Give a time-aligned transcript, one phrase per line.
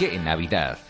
[0.00, 0.89] que en Navidad.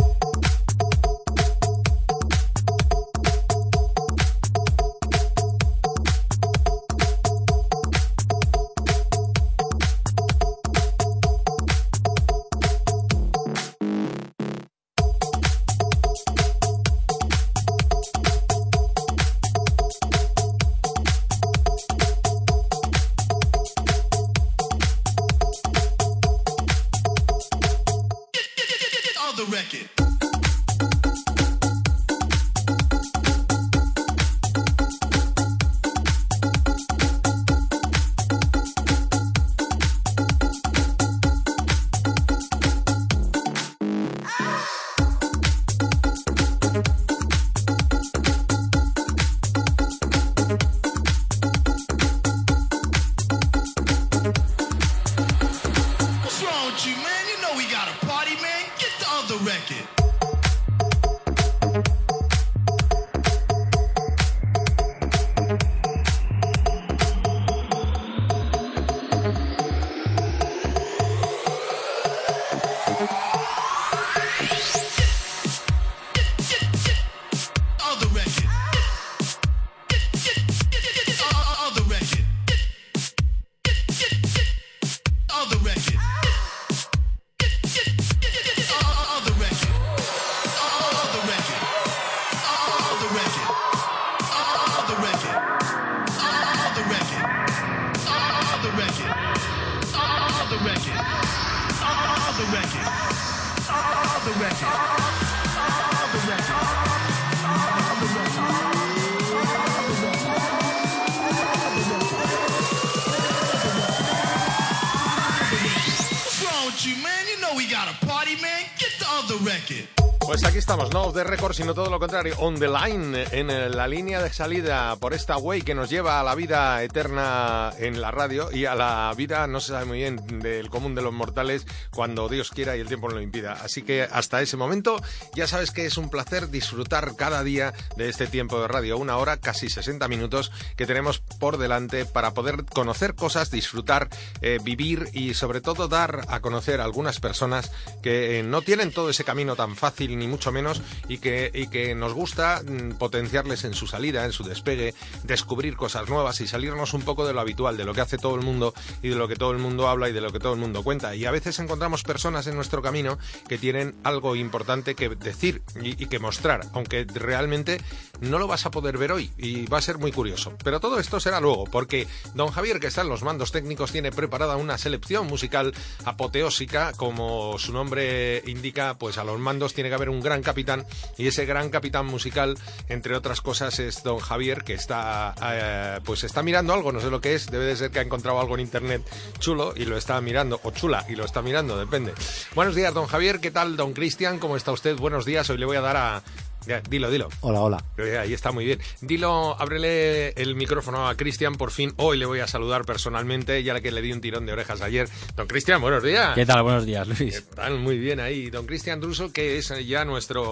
[116.79, 117.27] You, man?
[117.27, 118.63] You know we got a party, man.
[118.79, 120.00] Get the other record.
[120.31, 123.67] Pues aquí estamos, no de récord, sino todo lo contrario, on the line, en eh,
[123.67, 127.99] la línea de salida por esta way que nos lleva a la vida eterna en
[127.99, 131.11] la radio y a la vida, no se sabe muy bien, del común de los
[131.11, 133.59] mortales cuando Dios quiera y el tiempo no lo impida.
[133.61, 135.01] Así que hasta ese momento
[135.35, 139.17] ya sabes que es un placer disfrutar cada día de este tiempo de radio, una
[139.17, 144.07] hora, casi 60 minutos que tenemos por delante para poder conocer cosas, disfrutar,
[144.41, 148.93] eh, vivir y sobre todo dar a conocer a algunas personas que eh, no tienen
[148.93, 152.93] todo ese camino tan fácil ni mucho menos y que, y que nos gusta mm,
[152.93, 157.33] potenciarles en su salida, en su despegue, descubrir cosas nuevas y salirnos un poco de
[157.33, 159.57] lo habitual, de lo que hace todo el mundo y de lo que todo el
[159.57, 161.15] mundo habla y de lo que todo el mundo cuenta.
[161.15, 166.01] Y a veces encontramos personas en nuestro camino que tienen algo importante que decir y,
[166.01, 167.79] y que mostrar, aunque realmente
[168.21, 170.53] no lo vas a poder ver hoy y va a ser muy curioso.
[170.63, 174.11] Pero todo esto será luego, porque don Javier, que está en los mandos técnicos, tiene
[174.11, 175.73] preparada una selección musical
[176.05, 180.41] apoteósica, como su nombre indica, pues a los mandos tiene que haber haber un gran
[180.41, 180.85] capitán
[181.17, 182.57] y ese gran capitán musical,
[182.89, 187.09] entre otras cosas, es don Javier, que está, eh, pues está mirando algo, no sé
[187.09, 189.01] lo que es, debe de ser que ha encontrado algo en internet
[189.39, 192.13] chulo y lo está mirando, o chula y lo está mirando, depende.
[192.55, 194.39] Buenos días, don Javier, ¿qué tal, don Cristian?
[194.39, 194.97] ¿Cómo está usted?
[194.97, 196.23] Buenos días, hoy le voy a dar a...
[196.67, 197.27] Ya, dilo, dilo.
[197.41, 197.83] Hola, hola.
[198.19, 198.79] Ahí está muy bien.
[199.01, 201.91] Dilo, ábrele el micrófono a Cristian, por fin.
[201.97, 205.09] Hoy le voy a saludar personalmente, ya que le di un tirón de orejas ayer.
[205.35, 206.35] Don Cristian, buenos días.
[206.35, 206.61] ¿Qué tal?
[206.61, 207.43] Buenos días, ¿Qué Luis.
[207.55, 207.79] tal?
[207.79, 208.51] Muy bien ahí.
[208.51, 210.43] Don Cristian Druso, que es ya nuestro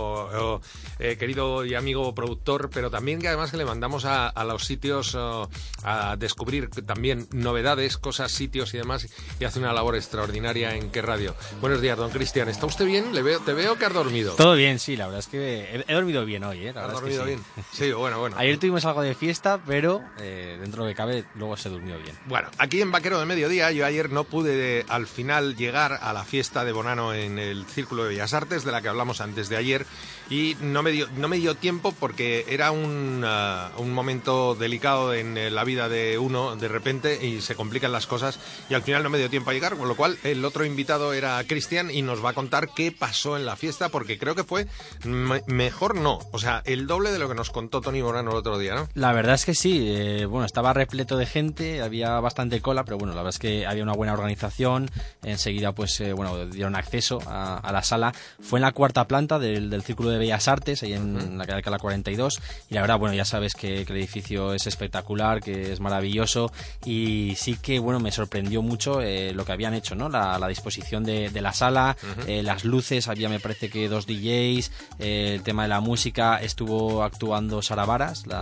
[0.55, 0.61] oh,
[0.97, 4.65] eh, querido y amigo productor, pero también que además que le mandamos a, a los
[4.65, 5.47] sitios oh,
[5.83, 9.07] a descubrir también novedades, cosas, sitios y demás,
[9.39, 11.35] y hace una labor extraordinaria en qué radio.
[11.61, 12.49] Buenos días, don Cristian.
[12.49, 13.13] ¿Está usted bien?
[13.13, 14.33] Le veo, te veo que has dormido.
[14.33, 16.73] Todo bien, sí, la verdad es que he, he dormido bien hoy, ¿eh?
[16.73, 17.53] La ¿Has verdad es que dormido sí.
[17.55, 17.65] bien?
[17.71, 18.35] Sí, bueno, bueno.
[18.39, 21.97] Ayer tuvimos algo de fiesta, pero eh, dentro de lo que cabe, luego se durmió
[21.99, 22.17] bien.
[22.25, 26.23] Bueno, aquí en Vaquero de Mediodía, yo ayer no pude al final llegar a la
[26.23, 29.57] fiesta de Bonano en el Círculo de Bellas Artes, de la que hablamos antes de
[29.57, 29.85] ayer,
[30.29, 35.13] y no me dio, no me dio tiempo porque era un, ah, un momento delicado
[35.13, 38.83] en eh, la vida de uno de repente y se complican las cosas, y al
[38.83, 41.89] final no me dio tiempo a llegar, con lo cual el otro invitado era Cristian
[41.91, 44.67] y nos va a contar qué pasó en la fiesta, porque creo que fue
[45.03, 48.37] me- mejor no, o sea, el doble de lo que nos contó Tony Bonano el
[48.37, 48.87] otro día, ¿no?
[48.93, 52.97] La verdad es que sí, eh, bueno, estaba repleto de gente, había bastante cola, pero
[52.97, 54.89] bueno, la verdad es que había una buena organización,
[55.23, 59.39] enseguida pues, eh, bueno, dieron acceso a, a la sala, fue en la cuarta planta
[59.39, 62.39] del, del Círculo de Bellas Artes, ahí en la calle Alcalá 42,
[62.69, 66.51] y la verdad, bueno, ya sabes que, que el edificio es espectacular, que es maravilloso,
[66.85, 70.09] y sí que, bueno, me sorprendió mucho eh, lo que habían hecho, ¿no?
[70.09, 71.95] La, la disposición de, de la sala,
[72.27, 77.61] las luces, había me parece que dos DJs, el tema de la música, estuvo actuando
[77.61, 78.37] Sara Varas, la,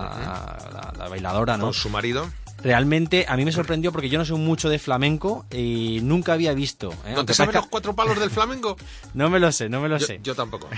[0.74, 1.66] la- la bailadora, ¿no?
[1.66, 2.30] Con su marido.
[2.64, 6.54] Realmente a mí me sorprendió porque yo no soy mucho de flamenco y nunca había
[6.54, 6.92] visto.
[7.06, 7.14] ¿eh?
[7.14, 8.76] ¿No te sabes parezca- los cuatro palos del flamenco?
[9.14, 10.20] No me lo sé, no me lo Yo, sé.
[10.24, 10.68] yo tampoco.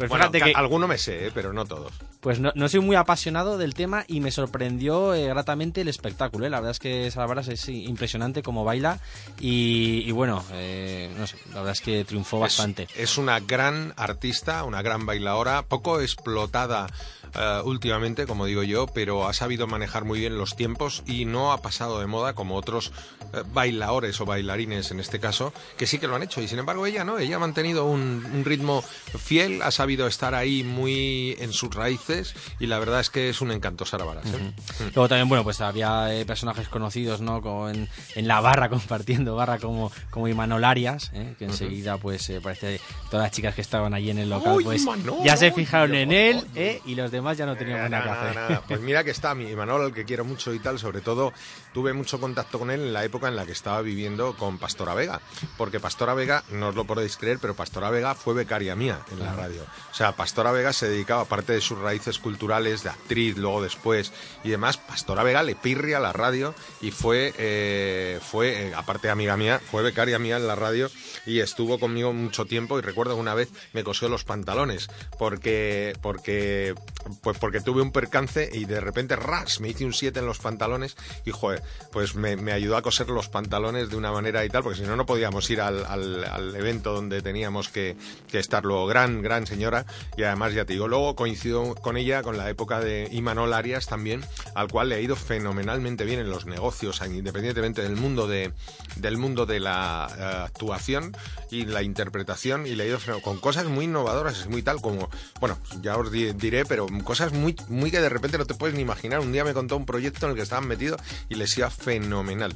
[0.00, 1.92] Pues bueno, fíjate que alguno me sé, eh, pero no todos.
[2.20, 6.46] pues no, no soy muy apasionado del tema y me sorprendió eh, gratamente el espectáculo.
[6.46, 6.50] ¿eh?
[6.50, 8.98] La verdad es que Sara Varas es impresionante como baila
[9.38, 12.88] y, y bueno, no sé, la verdad es que triunfó bastante.
[12.96, 16.86] Es una gran artista, una gran bailadora, poco explotada
[17.34, 21.52] eh, últimamente, como digo yo, pero ha sabido manejar muy bien los tiempos y no
[21.52, 22.92] ha pasado de moda como otros
[23.32, 26.40] eh, bailadores o bailarines en este caso, que sí que lo han hecho.
[26.40, 30.34] Y sin embargo ella no, ella ha mantenido un, un ritmo fiel, ha sabido estar
[30.34, 34.26] ahí muy en sus raíces y la verdad es que es un encanto Sara Varas.
[34.26, 34.52] ¿eh?
[34.94, 37.42] Luego también, bueno, pues había eh, personajes conocidos, ¿no?
[37.42, 41.34] Como en, en la barra, compartiendo barra como, como Imanol Arias, ¿eh?
[41.38, 42.80] que enseguida, pues, eh, parece
[43.10, 44.84] todas las chicas que estaban allí en el local, ¡Uy, pues,
[45.24, 46.44] ya se fijaron en él.
[46.86, 48.34] Y los demás ya no tenían nada que hacer.
[48.34, 48.62] nada.
[48.66, 51.32] Pues mira que está mi Manol, al que quiero mucho y tal, sobre todo
[51.72, 54.94] tuve mucho contacto con él en la época en la que estaba viviendo con Pastora
[54.94, 55.20] Vega,
[55.56, 59.20] porque Pastora Vega, no os lo podéis creer, pero Pastora Vega fue becaria mía en
[59.20, 59.62] la radio.
[59.90, 64.12] O sea, Pastora Vega se dedicaba, aparte de sus raíces culturales, de actriz, luego después
[64.44, 69.08] y demás, Pastora Vega le pirria a la radio y fue, eh, fue eh, aparte
[69.08, 70.90] de amiga mía, fue becaria mía en la radio
[71.26, 74.88] y estuvo conmigo mucho tiempo y recuerdo que una vez me cosió los pantalones
[75.18, 76.74] porque porque
[77.22, 80.38] pues porque tuve un percance y de repente ras me hice un 7 en los
[80.38, 81.62] pantalones y joder,
[81.92, 84.84] pues me, me ayudó a coser los pantalones de una manera y tal porque si
[84.86, 87.96] no no podíamos ir al, al- evento donde teníamos que,
[88.30, 88.86] que estar luego.
[88.86, 89.86] Gran gran señora.
[90.16, 93.86] Y además ya te digo luego coincido con ella con la época de Imanol Arias
[93.86, 94.24] también
[94.54, 98.52] al cual le ha ido fenomenalmente bien en los negocios independientemente del mundo de
[98.96, 101.16] del mundo de la eh, actuación
[101.50, 105.08] y la interpretación y le ha ido con cosas muy innovadoras es muy tal como
[105.40, 107.32] bueno ya os di- diré pero cosas
[107.68, 109.20] muy que de repente no te puedes ni imaginar.
[109.20, 112.52] Un día me contó un proyecto en el que estaban metidos y les iba fenomenal.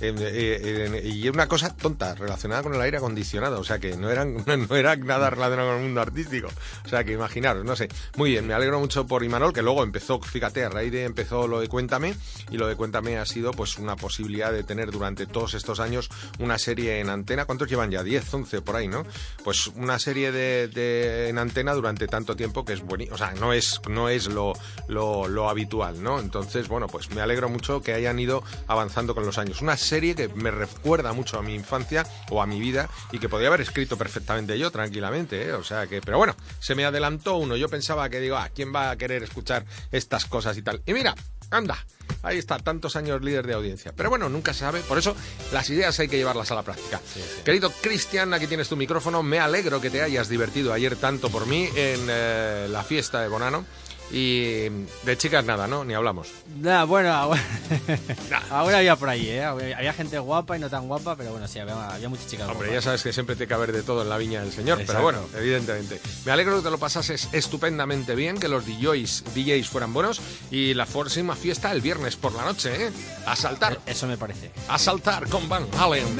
[0.00, 3.60] Eh, eh, eh, y una cosa tonta relacionada con el aire acondicionado.
[3.60, 4.36] O sea que no eran
[4.68, 6.48] no era nada relacionado con el mundo artístico.
[6.84, 7.88] O sea que imaginaros no sé.
[8.16, 11.46] Muy bien me alegro mucho por Imanol que luego empezó fíjate a raíz de empezó
[11.48, 12.14] lo de Cuéntame
[12.50, 16.08] y lo de Cuéntame ha sido pues una posibilidad de tener durante todos estos años
[16.38, 17.44] una serie en antena.
[17.44, 18.02] ¿cuántos llevan ya?
[18.02, 19.04] 10, 11 por ahí ¿no?
[19.44, 23.52] pues una serie de- en antena durante tanto tiempo que es buenísimo o sea no
[23.52, 24.52] es no es lo,
[24.88, 26.18] lo, lo habitual ¿no?
[26.18, 30.14] entonces bueno pues me alegro mucho que hayan ido avanzando con los años una serie
[30.14, 33.60] que me recuerda mucho a mi infancia o a mi vida y que podía haber
[33.60, 35.52] escrito perfectamente yo tranquilamente ¿eh?
[35.52, 38.74] o sea que pero bueno se me adelantó uno yo pensaba que digo ah quién
[38.74, 41.14] va a querer escuchar estas cosas y tal y mira
[41.50, 41.78] anda
[42.22, 43.92] ahí está tantos años líder de audiencia.
[43.96, 45.16] Pero bueno nunca se sabe por eso
[45.52, 47.00] las ideas hay que llevarlas a la práctica.
[47.44, 49.22] Querido Cristian aquí tienes tu micrófono.
[49.22, 53.28] Me alegro que te hayas divertido ayer tanto por mí en eh, la fiesta de
[53.28, 53.64] Bonano
[54.10, 54.68] Y
[55.04, 55.84] de chicas nada, ¿no?
[55.84, 56.28] Ni hablamos.
[56.60, 57.40] Nah, bueno, ahora,
[58.50, 59.44] ahora había por ahí, ¿eh?
[59.44, 62.72] Había gente guapa y no tan guapa, pero bueno, sí, había, había muchas chicas Hombre,
[62.72, 65.02] ya sabes que siempre tiene que haber de todo en la viña del señor, pero
[65.02, 66.00] bueno, evidentemente.
[66.24, 70.20] Me alegro que te lo pasases estupendamente bien, que los DJs, DJs fueran buenos
[70.50, 72.90] y la próxima fiesta el viernes por la noche, ¿eh?
[73.26, 74.50] A saltar, Eso me parece.
[74.68, 76.16] a saltar con Van Halen.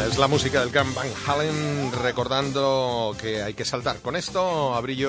[0.00, 3.98] Es la música del Camp Van Halen recordando que hay que saltar.
[4.00, 5.04] Con esto abrí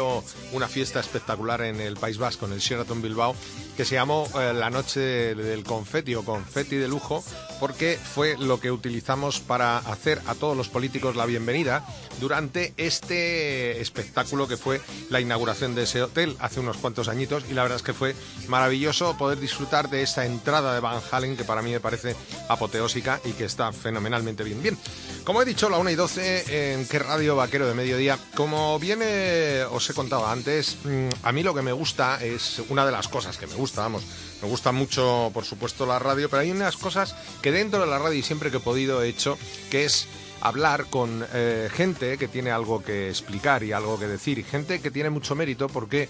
[0.51, 3.35] una fiesta espectacular en el País Vasco, en el Sheraton Bilbao,
[3.77, 4.99] que se llamó eh, la noche
[5.35, 7.23] del confeti o confeti de lujo,
[7.59, 11.85] porque fue lo que utilizamos para hacer a todos los políticos la bienvenida
[12.19, 17.53] durante este espectáculo que fue la inauguración de ese hotel hace unos cuantos añitos y
[17.53, 18.15] la verdad es que fue
[18.47, 22.15] maravilloso poder disfrutar de esta entrada de Van Halen que para mí me parece
[22.49, 24.61] apoteósica y que está fenomenalmente bien.
[24.61, 24.77] Bien,
[25.23, 28.17] como he dicho, la 1 y 12 en qué radio vaquero de mediodía.
[28.35, 32.61] Como bien eh, os he contado antes, mm, a mí lo que me gusta es
[32.69, 34.03] una de las cosas que me gusta, vamos,
[34.41, 37.99] me gusta mucho, por supuesto, la radio, pero hay unas cosas que dentro de la
[37.99, 39.37] radio y siempre que he podido he hecho,
[39.71, 40.07] que es
[40.47, 44.81] hablar con eh, gente que tiene algo que explicar y algo que decir, y gente
[44.81, 46.09] que tiene mucho mérito porque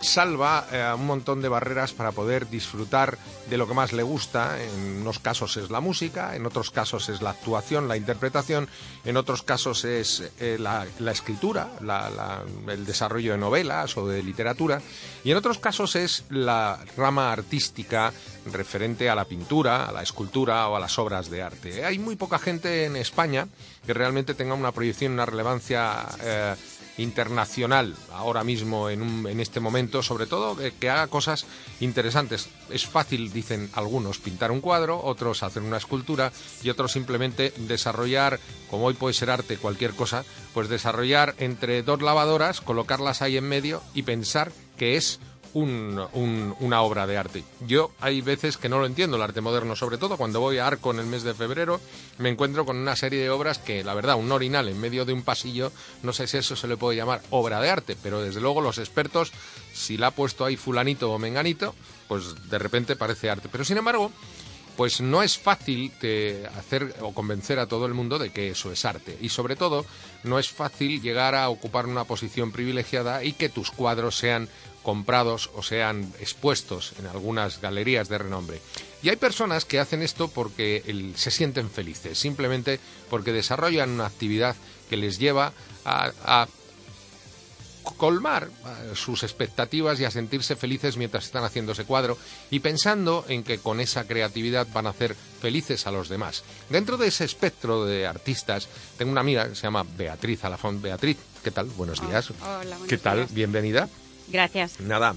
[0.00, 3.16] salva eh, un montón de barreras para poder disfrutar
[3.48, 4.62] de lo que más le gusta.
[4.62, 8.68] En unos casos es la música, en otros casos es la actuación, la interpretación,
[9.04, 14.22] en otros casos es eh, la, la escritura, la- el desarrollo de novelas o de
[14.22, 14.80] literatura,
[15.24, 18.12] y en otros casos es la rama artística
[18.52, 21.84] referente a la pintura, a la escultura o a las obras de arte.
[21.84, 23.48] Hay muy poca gente en España
[23.86, 26.54] que realmente tenga una proyección, una relevancia eh,
[26.96, 31.46] internacional ahora mismo en, un- en este momento, sobre todo que, que haga cosas
[31.80, 32.48] interesantes.
[32.70, 38.38] Es fácil, dicen algunos, pintar un cuadro, otros hacer una escultura y otros simplemente desarrollar,
[38.70, 43.44] como hoy puede ser arte cualquier cosa, pues desarrollar entre dos lavadoras, colocarlas ahí en
[43.48, 45.20] medio y pensar que es
[45.54, 47.44] un- un- una obra de arte.
[47.66, 50.66] Yo hay veces que no lo entiendo el arte moderno, sobre todo cuando voy a
[50.66, 51.80] Arco en el mes de febrero,
[52.18, 55.12] me encuentro con una serie de obras que, la verdad, un orinal en medio de
[55.12, 58.40] un pasillo, no sé si eso se le puede llamar obra de arte, pero desde
[58.40, 59.32] luego los expertos,
[59.72, 61.74] si la ha puesto ahí fulanito o menganito,
[62.08, 63.48] pues de repente parece arte.
[63.50, 64.10] Pero sin embargo,
[64.76, 65.92] pues no es fácil
[66.58, 69.16] hacer o convencer a todo el mundo de que eso es arte.
[69.20, 69.86] Y sobre todo,
[70.24, 74.48] no es fácil llegar a ocupar una posición privilegiada y que tus cuadros sean
[74.84, 78.60] comprados o sean expuestos en algunas galerías de renombre.
[79.02, 82.78] Y hay personas que hacen esto porque el- se sienten felices, simplemente
[83.10, 84.54] porque desarrollan una actividad
[84.88, 85.52] que les lleva
[85.84, 86.48] a, a
[87.98, 88.48] colmar
[88.94, 92.16] sus expectativas y a sentirse felices mientras están haciendo ese cuadro
[92.50, 96.44] y pensando en que con esa creatividad van a hacer felices a los demás.
[96.70, 100.80] Dentro de ese espectro de artistas, tengo una amiga que se llama Beatriz Alafón.
[100.80, 101.66] Beatriz, ¿qué tal?
[101.66, 102.30] Buenos días.
[102.30, 103.26] Hola, buenos ¿Qué tal?
[103.30, 103.88] Bienvenida.
[104.28, 104.80] Gracias.
[104.80, 105.14] Nada,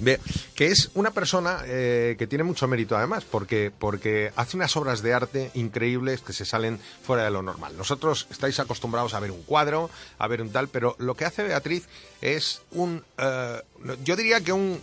[0.56, 5.02] que es una persona eh, que tiene mucho mérito además, porque, porque hace unas obras
[5.02, 7.78] de arte increíbles que se salen fuera de lo normal.
[7.78, 11.44] Nosotros estáis acostumbrados a ver un cuadro, a ver un tal, pero lo que hace
[11.44, 11.88] Beatriz
[12.22, 13.62] es un, eh,
[14.04, 14.82] yo diría que un,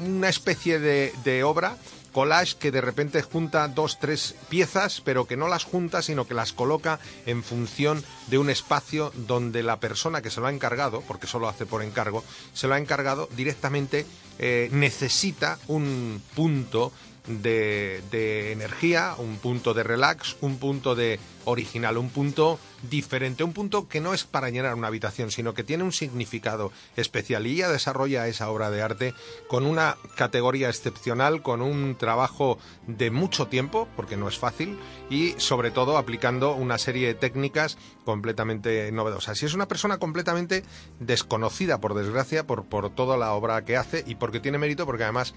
[0.00, 1.76] una especie de obra
[2.12, 6.34] collage que de repente junta dos, tres piezas, pero que no las junta, sino que
[6.34, 11.02] las coloca en función de un espacio donde la persona que se lo ha encargado,
[11.08, 14.06] porque solo hace por encargo, se lo ha encargado directamente,
[14.38, 16.92] eh, necesita un punto
[17.26, 23.52] de, de energía, un punto de relax, un punto de original, un punto diferente, un
[23.52, 27.46] punto que no es para llenar una habitación, sino que tiene un significado especial.
[27.46, 29.14] Y ella desarrolla esa obra de arte
[29.48, 34.78] con una categoría excepcional, con un trabajo de mucho tiempo, porque no es fácil,
[35.10, 39.42] y sobre todo aplicando una serie de técnicas completamente novedosas.
[39.42, 40.64] Y es una persona completamente
[40.98, 45.04] desconocida, por desgracia, por, por toda la obra que hace y porque tiene mérito, porque
[45.04, 45.34] además,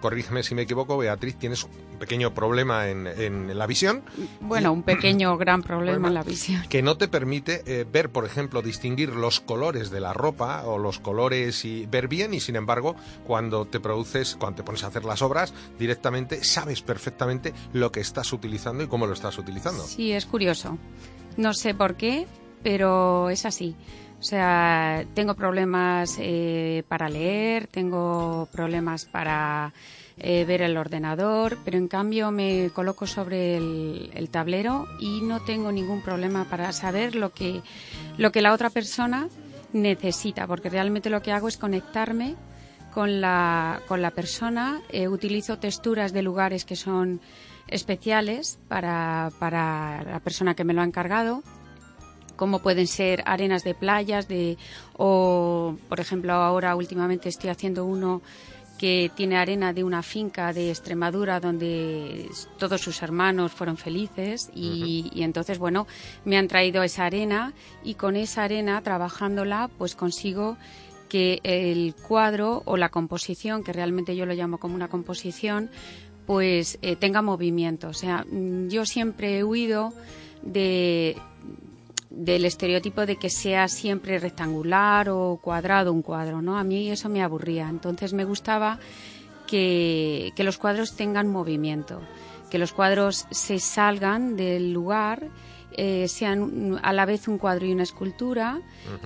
[0.00, 4.02] corrígeme si me equivoco, Beatriz, tienes un pequeño problema en, en la visión
[4.40, 6.62] Bueno, un pequeño gran problema en la visión.
[6.68, 10.78] que no te permite eh, ver, por ejemplo, distinguir los colores de la ropa o
[10.78, 14.88] los colores y ver bien y sin embargo, cuando te produces, cuando te pones a
[14.88, 19.82] hacer las obras, directamente sabes perfectamente lo que estás utilizando y cómo lo estás utilizando.
[19.84, 20.78] Sí, es curioso.
[21.36, 22.26] No sé por qué,
[22.62, 23.76] pero es así.
[24.26, 29.72] O sea, tengo problemas eh, para leer, tengo problemas para
[30.18, 35.70] eh, ver el ordenador, pero en cambio me coloco sobre el, tablero y no tengo
[35.70, 37.62] ningún problema para saber lo que,
[38.18, 39.28] lo que la otra persona
[39.72, 42.34] necesita, porque realmente lo que hago es conectarme
[42.92, 47.20] con la, con la persona, eh, utilizo texturas de lugares que son
[47.68, 51.44] especiales para, para la persona que me lo ha encargado
[52.36, 54.56] como pueden ser arenas de playas de
[54.96, 58.22] o por ejemplo ahora últimamente estoy haciendo uno
[58.78, 65.10] que tiene arena de una finca de Extremadura donde todos sus hermanos fueron felices y,
[65.14, 65.86] y entonces bueno
[66.24, 70.58] me han traído esa arena y con esa arena trabajándola pues consigo
[71.08, 75.70] que el cuadro o la composición que realmente yo lo llamo como una composición
[76.26, 77.88] pues eh, tenga movimiento.
[77.88, 79.92] O sea mm, yo siempre he huido
[80.42, 81.16] de
[82.10, 86.58] del estereotipo de que sea siempre rectangular o cuadrado un cuadro, ¿no?
[86.58, 87.68] A mí eso me aburría.
[87.68, 88.78] Entonces me gustaba
[89.46, 92.00] que, que los cuadros tengan movimiento,
[92.50, 95.28] que los cuadros se salgan del lugar,
[95.72, 98.60] eh, sean a la vez un cuadro y una escultura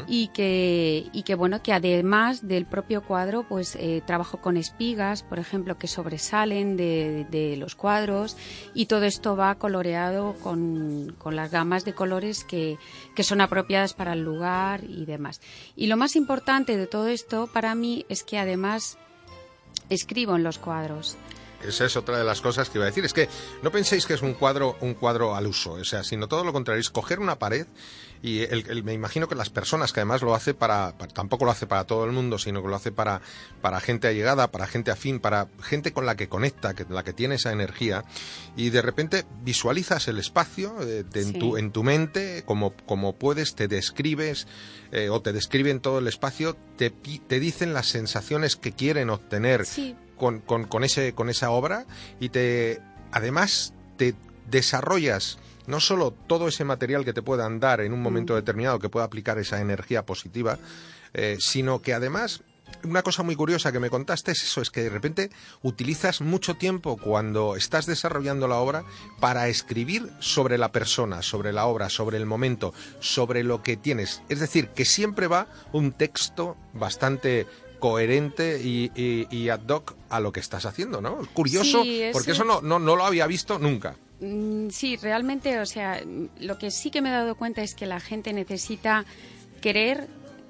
[0.06, 5.22] y que y que bueno que además del propio cuadro pues eh, trabajo con espigas
[5.22, 8.36] por ejemplo que sobresalen de, de los cuadros
[8.74, 12.78] y todo esto va coloreado con, con las gamas de colores que,
[13.14, 15.40] que son apropiadas para el lugar y demás.
[15.76, 18.98] Y lo más importante de todo esto para mí es que además
[19.88, 21.16] escribo en los cuadros
[21.66, 23.04] Esa es otra de las cosas que iba a decir.
[23.04, 23.28] Es que
[23.62, 26.52] no penséis que es un cuadro, un cuadro al uso, o sea, sino todo lo
[26.52, 27.66] contrario, es coger una pared
[28.22, 31.44] y el- el- me imagino que las personas que además lo hace para, para- tampoco
[31.46, 33.22] lo hace para todo el mundo, sino que lo hace para,
[33.62, 37.12] para gente allegada, para gente afín, para gente con la que conecta, que, la que
[37.14, 38.04] tiene esa energía,
[38.56, 41.38] y de repente visualizas el espacio eh, de- en, Sí.
[41.38, 44.46] tu, en tu mente, como, como puedes, te describes
[44.92, 49.64] eh, o te describen todo el espacio, te, te dicen las sensaciones que quieren obtener
[49.64, 51.86] sí con, con- con ese, con esa obra
[52.20, 52.80] y te
[53.10, 54.14] además te
[54.50, 58.88] desarrollas no solo todo ese material que te puedan dar en un momento determinado que
[58.88, 60.58] pueda aplicar esa energía positiva,
[61.14, 62.42] eh, sino que además
[62.84, 65.30] una cosa muy curiosa que me contaste es eso, es que de repente
[65.62, 68.84] utilizas mucho tiempo cuando estás desarrollando la obra
[69.20, 74.22] para escribir sobre la persona, sobre la obra, sobre el momento, sobre lo que tienes.
[74.28, 77.46] Es decir, que siempre va un texto bastante
[77.80, 81.16] coherente y, y- y ad hoc a lo que estás haciendo, ¿no?
[81.32, 83.96] Curioso, Sí, es- porque eso no, no, no lo había visto nunca.
[84.20, 86.00] Mm, Sí, realmente, o sea,
[86.38, 89.04] lo que sí que me he dado cuenta es que la gente necesita
[89.60, 90.06] querer,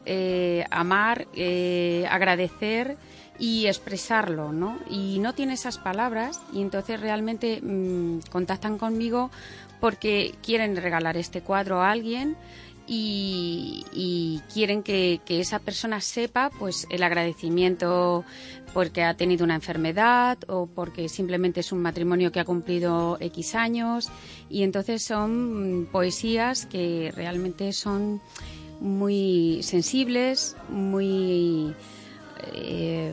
[0.06, 2.96] eh, amar, eh, agradecer
[3.38, 4.78] y expresarlo, ¿no?
[4.90, 9.30] Y no tiene esas palabras y entonces realmente mm, contactan conmigo
[9.80, 12.36] porque quieren regalar este cuadro a alguien
[12.92, 18.24] y, y quieren que, que esa persona sepa pues el agradecimiento
[18.74, 23.54] porque ha tenido una enfermedad o porque simplemente es un matrimonio que ha cumplido X
[23.54, 24.10] años
[24.48, 28.20] y entonces son poesías que realmente son
[28.80, 31.72] muy sensibles, muy
[32.52, 33.12] eh,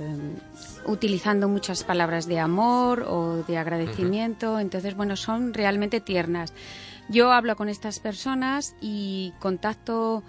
[0.87, 4.59] utilizando muchas palabras de amor o de agradecimiento.
[4.59, 6.51] Entonces, bueno, son realmente tiernas.
[7.09, 10.23] Yo hablo con estas personas y contacto,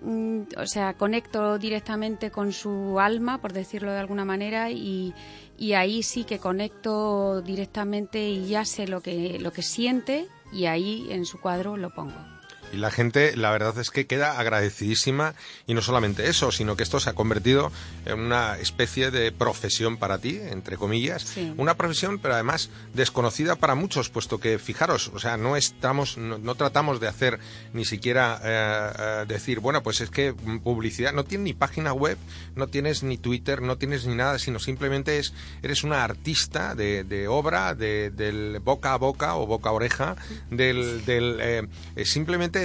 [0.00, 5.14] mm, o sea, conecto directamente con su alma, por decirlo de alguna manera, y,
[5.58, 10.66] y ahí sí que conecto directamente y ya sé lo que, lo que siente y
[10.66, 12.41] ahí en su cuadro lo pongo.
[12.72, 15.34] Y la gente, la verdad es que queda agradecidísima
[15.66, 17.70] y no solamente eso, sino que esto se ha convertido
[18.06, 21.22] en una especie de profesión para ti, entre comillas.
[21.22, 21.52] Sí.
[21.56, 26.38] Una profesión, pero además desconocida para muchos, puesto que, fijaros, o sea, no estamos, no,
[26.38, 27.38] no tratamos de hacer
[27.72, 32.16] ni siquiera eh, eh, decir, bueno, pues es que publicidad, no tienes ni página web,
[32.56, 37.04] no tienes ni Twitter, no tienes ni nada, sino simplemente es, eres una artista de,
[37.04, 40.16] de obra, de, del boca a boca o boca a oreja,
[40.50, 42.04] del, del eh, eh,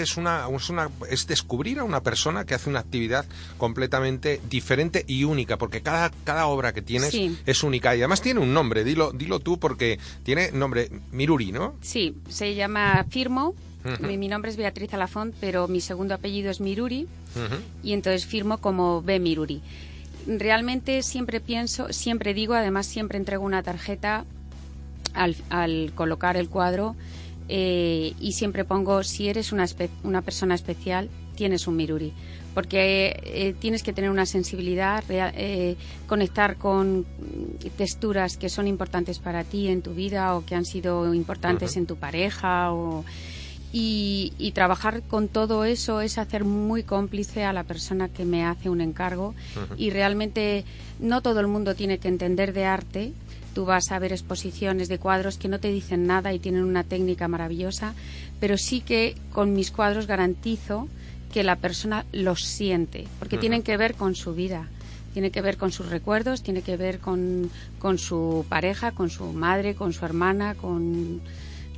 [0.02, 3.26] es una, es una es descubrir a una persona que hace una actividad
[3.58, 7.38] completamente diferente y única, porque cada, cada obra que tienes Sí.
[7.46, 11.76] es única y además tiene un nombre, dilo, dilo tú porque tiene nombre Miruri, ¿no?
[11.82, 13.54] Sí, se llama Firmo.
[14.02, 17.08] Mi, mi nombre es Beatriz Alafont, pero mi segundo apellido es Miruri
[17.84, 19.62] y entonces firmo como B Miruri.
[20.28, 24.26] Realmente siempre pienso, siempre digo, además siempre entrego una tarjeta
[25.14, 26.96] al, al colocar el cuadro
[27.50, 29.66] eh, y siempre pongo si eres una,
[30.04, 32.12] una persona especial tienes un Miruri.
[32.54, 37.06] Porque eh, tienes que tener una sensibilidad, eh, conectar con
[37.78, 41.86] texturas que son importantes para ti en tu vida o que han sido importantes en
[41.86, 43.06] tu pareja o,
[43.72, 48.44] y, y trabajar con todo eso es hacer muy cómplice a la persona que me
[48.44, 49.36] hace un encargo.
[49.78, 50.66] Y realmente
[51.00, 53.14] no todo el mundo tiene que entender de arte.
[53.58, 56.84] Tú vas a ver exposiciones de cuadros que no te dicen nada y tienen una
[56.84, 57.96] técnica maravillosa,
[58.40, 60.88] pero sí que con mis cuadros garantizo
[61.34, 64.68] que la persona los siente, porque tienen que ver con su vida,
[65.12, 69.34] tiene que ver con sus recuerdos, tiene que ver con, con su pareja, con su
[69.34, 71.20] madre, con su hermana, con...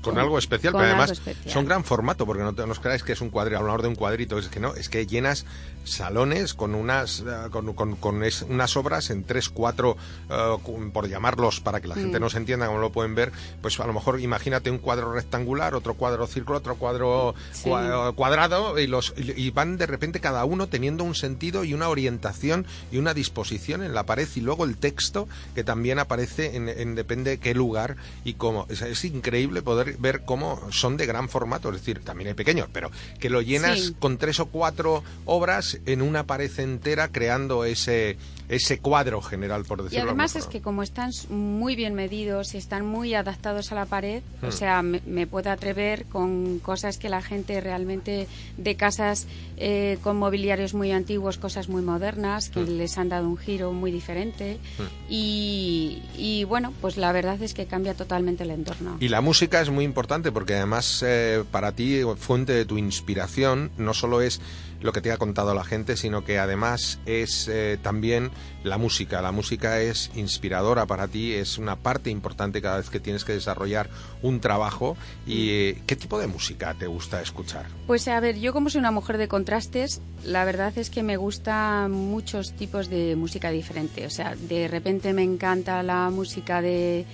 [0.02, 1.54] Con algo especial, con pero además especial.
[1.54, 3.88] son gran formato, porque no, te, no os creáis que es un cuadro, hablar de
[3.88, 5.46] un cuadrito, es que no, es que llenas
[5.89, 9.97] salones con unas eh, con, con- con es- unas obras en tres, cuatro,
[10.30, 12.21] eh, cu- por llamarlos para que la gente Mm.
[12.21, 15.93] nos entienda cómo lo pueden ver, pues a lo mejor imagínate un cuadro rectangular, otro
[15.95, 17.69] cuadro círculo, otro cuadro Sí.
[17.69, 21.73] cua- cuadrado, y, los, y y van de repente cada uno teniendo un sentido y
[21.73, 26.56] una orientación y una disposición en la pared, y luego el texto que también aparece
[26.56, 28.65] en, en depende de qué lugar y cómo.
[28.69, 32.67] Es, es increíble poder ver cómo son de gran formato, es decir, también hay pequeños,
[32.71, 33.95] pero que lo llenas Sí.
[33.99, 38.18] con tres o cuatro obras en una pared entera creando ese,
[38.50, 42.54] ese cuadro general, por Y decirlo de además es que como están muy bien medidos
[42.54, 44.46] y están muy adaptados a la pared, Hmm.
[44.48, 49.98] o sea, me, me puedo atrever con cosas que la gente realmente de casas eh,
[50.04, 52.78] con mobiliarios muy antiguos, cosas muy modernas, que Hmm.
[52.78, 54.58] les han dado un giro muy diferente.
[54.78, 54.84] Hmm.
[55.10, 58.98] Y, y bueno, pues la verdad es que cambia totalmente el entorno.
[59.00, 63.72] Y la música es muy importante porque además eh, para ti fuente de tu inspiración
[63.78, 64.39] no solo es
[64.82, 68.32] lo que te ha contado la gente, sino que además es eh, también
[68.63, 69.22] la música.
[69.22, 73.34] La música es inspiradora para ti, es una parte importante cada vez que tienes que
[73.34, 73.89] desarrollar
[74.22, 74.98] un trabajo.
[75.26, 77.65] ¿Y eh, qué tipo de música te gusta escuchar?
[77.88, 81.18] Pues a ver, yo como soy una mujer de contrastes, la verdad es que me
[81.18, 84.06] gustan muchos tipos de música diferente.
[84.06, 87.06] O sea, de repente me encanta la música de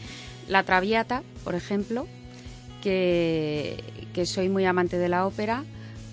[0.48, 2.08] La Traviata, por ejemplo,
[2.84, 5.64] que, que soy muy amante de la ópera.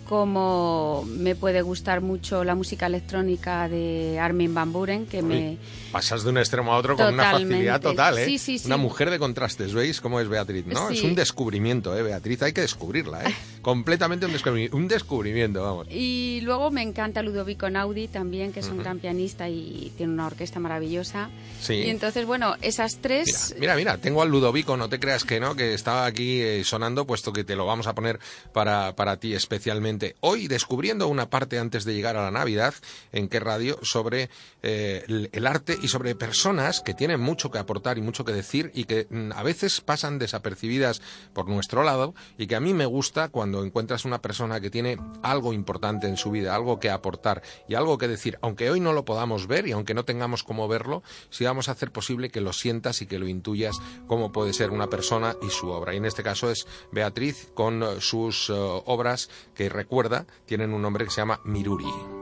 [0.08, 5.58] Como me puede gustar mucho la música electrónica de Armin Van Buren, que me...
[5.92, 8.24] Pasas de un extremo a otro con una facilidad total, ¿eh?
[8.24, 8.66] Sí, sí, sí.
[8.66, 10.64] Una mujer de contrastes, ¿veis cómo es Beatriz?
[10.66, 10.88] ¿no?
[10.88, 12.42] Es un descubrimiento, ¿eh, Beatriz?
[12.42, 13.34] Hay que descubrirla, ¿eh?
[13.62, 15.86] completamente un, descubri- un descubrimiento, vamos.
[15.90, 20.26] Y luego me encanta Ludovico Naudi también, que es un gran pianista y tiene una
[20.26, 21.28] orquesta maravillosa.
[21.60, 21.74] Sí.
[21.74, 23.54] Y entonces, bueno, esas tres...
[23.60, 27.06] mira, mira, tengo al Ludovico, no te creas que no, que estaba aquí eh, sonando,
[27.06, 28.18] puesto que te lo vamos a poner
[28.52, 30.16] para, para ti especialmente.
[30.20, 32.74] Hoy descubriendo una parte antes de llegar a la Navidad,
[33.12, 34.30] en qué radio, sobre
[34.62, 38.32] eh, el, el arte y sobre personas que tienen mucho que aportar y mucho que
[38.32, 42.72] decir y que mm, a veces pasan desapercibidas por nuestro lado y que a mí
[42.72, 46.90] me gusta cuando encuentras una persona que tiene algo importante en su vida, algo que
[46.90, 50.44] aportar y algo que decir, aunque hoy no lo podamos ver y aunque no tengamos
[50.44, 54.30] cómo verlo, sí vamos a hacer posible que lo sientas y que lo intuyas cómo
[54.32, 55.94] puede ser una persona y su obra.
[55.94, 60.82] Y en este caso es Beatriz con eh, sus eh, obras que recuerda, tienen un
[60.82, 62.21] nombre que se llama Miruri.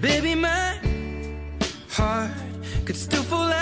[0.00, 0.78] Baby, my
[1.90, 2.30] heart
[2.86, 3.61] could still fall as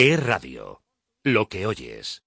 [0.00, 0.82] ¿Qué radio?
[1.24, 2.24] Lo que oyes.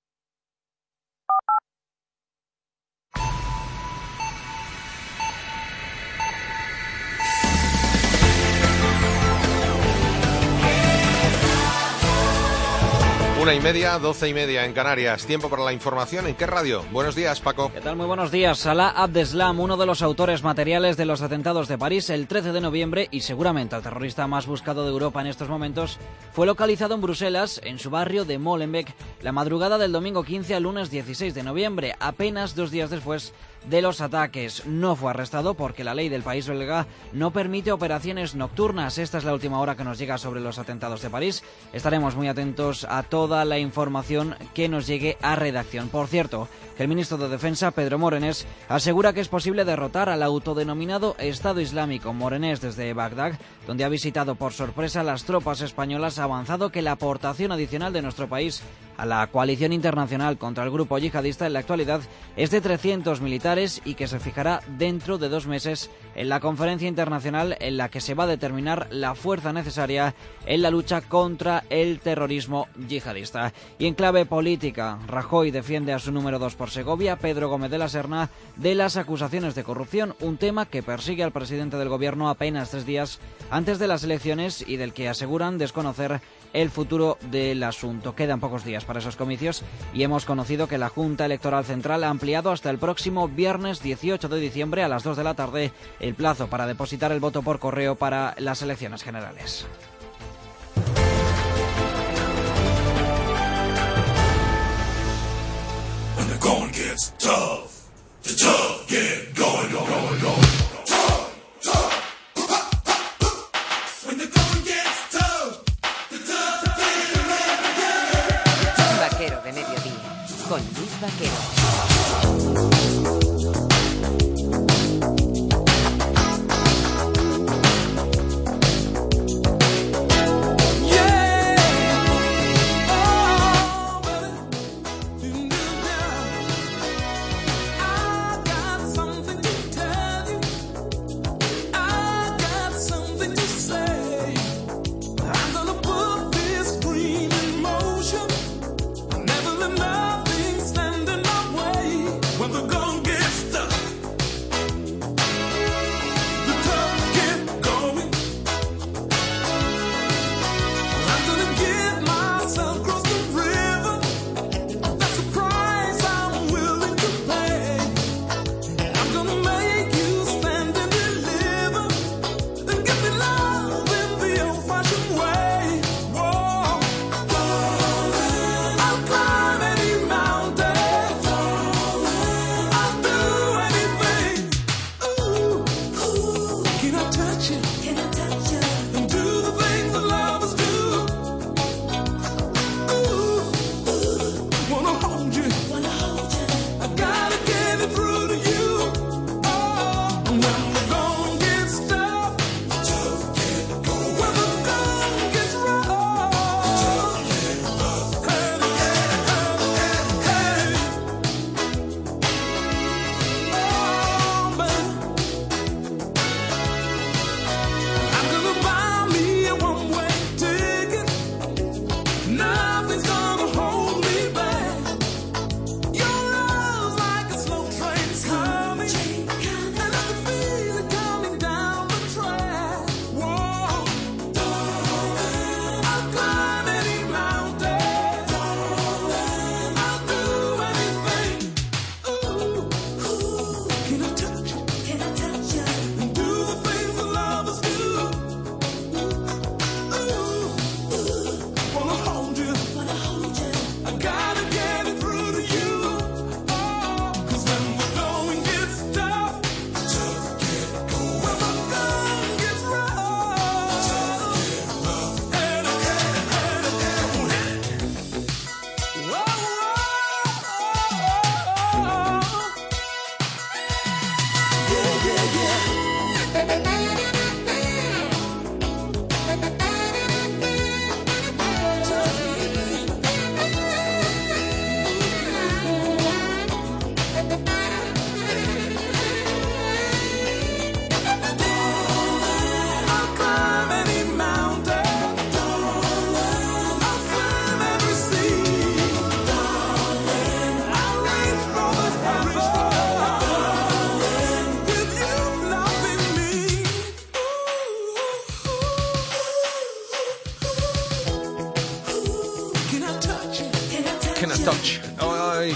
[13.43, 15.25] Una y media, doce y media en Canarias.
[15.25, 16.27] Tiempo para la información.
[16.27, 16.81] ¿En qué radio?
[16.93, 17.73] Buenos días, Paco.
[17.73, 17.97] ¿Qué tal?
[17.97, 18.57] Muy buenos días.
[18.57, 22.61] Salah Abdeslam, uno de los autores materiales de los atentados de París el 13 de
[22.61, 25.99] noviembre y seguramente el terrorista más buscado de Europa en estos momentos,
[26.31, 30.63] fue localizado en Bruselas, en su barrio de Molenbeek, la madrugada del domingo 15 al
[30.63, 33.33] lunes 16 de noviembre, apenas dos días después
[33.69, 34.65] de los ataques.
[34.65, 38.97] No fue arrestado porque la ley del país belga no permite operaciones nocturnas.
[38.97, 41.43] Esta es la última hora que nos llega sobre los atentados de París.
[41.71, 45.89] Estaremos muy atentos a toda la información que nos llegue a redacción.
[45.89, 46.47] Por cierto,
[46.77, 52.13] el ministro de Defensa, Pedro Morenés, asegura que es posible derrotar al autodenominado Estado Islámico.
[52.13, 53.33] Morenés desde Bagdad,
[53.67, 58.01] donde ha visitado por sorpresa las tropas españolas, ha avanzado que la aportación adicional de
[58.01, 58.63] nuestro país
[58.97, 62.01] a la coalición internacional contra el grupo yihadista en la actualidad
[62.35, 66.87] es de 300 militares y que se fijará dentro de dos meses en la conferencia
[66.87, 70.15] internacional en la que se va a determinar la fuerza necesaria
[70.47, 73.53] en la lucha contra el terrorismo yihadista.
[73.77, 77.77] Y en clave política, Rajoy defiende a su número dos por Segovia, Pedro Gómez de
[77.77, 82.29] la Serna, de las acusaciones de corrupción, un tema que persigue al presidente del gobierno
[82.29, 83.19] apenas tres días
[83.51, 86.21] antes de las elecciones y del que aseguran desconocer
[86.53, 88.15] el futuro del asunto.
[88.15, 89.63] Quedan pocos días para esos comicios
[89.93, 94.29] y hemos conocido que la Junta Electoral Central ha ampliado hasta el próximo viernes 18
[94.29, 97.59] de diciembre a las 2 de la tarde el plazo para depositar el voto por
[97.59, 99.65] correo para las elecciones generales.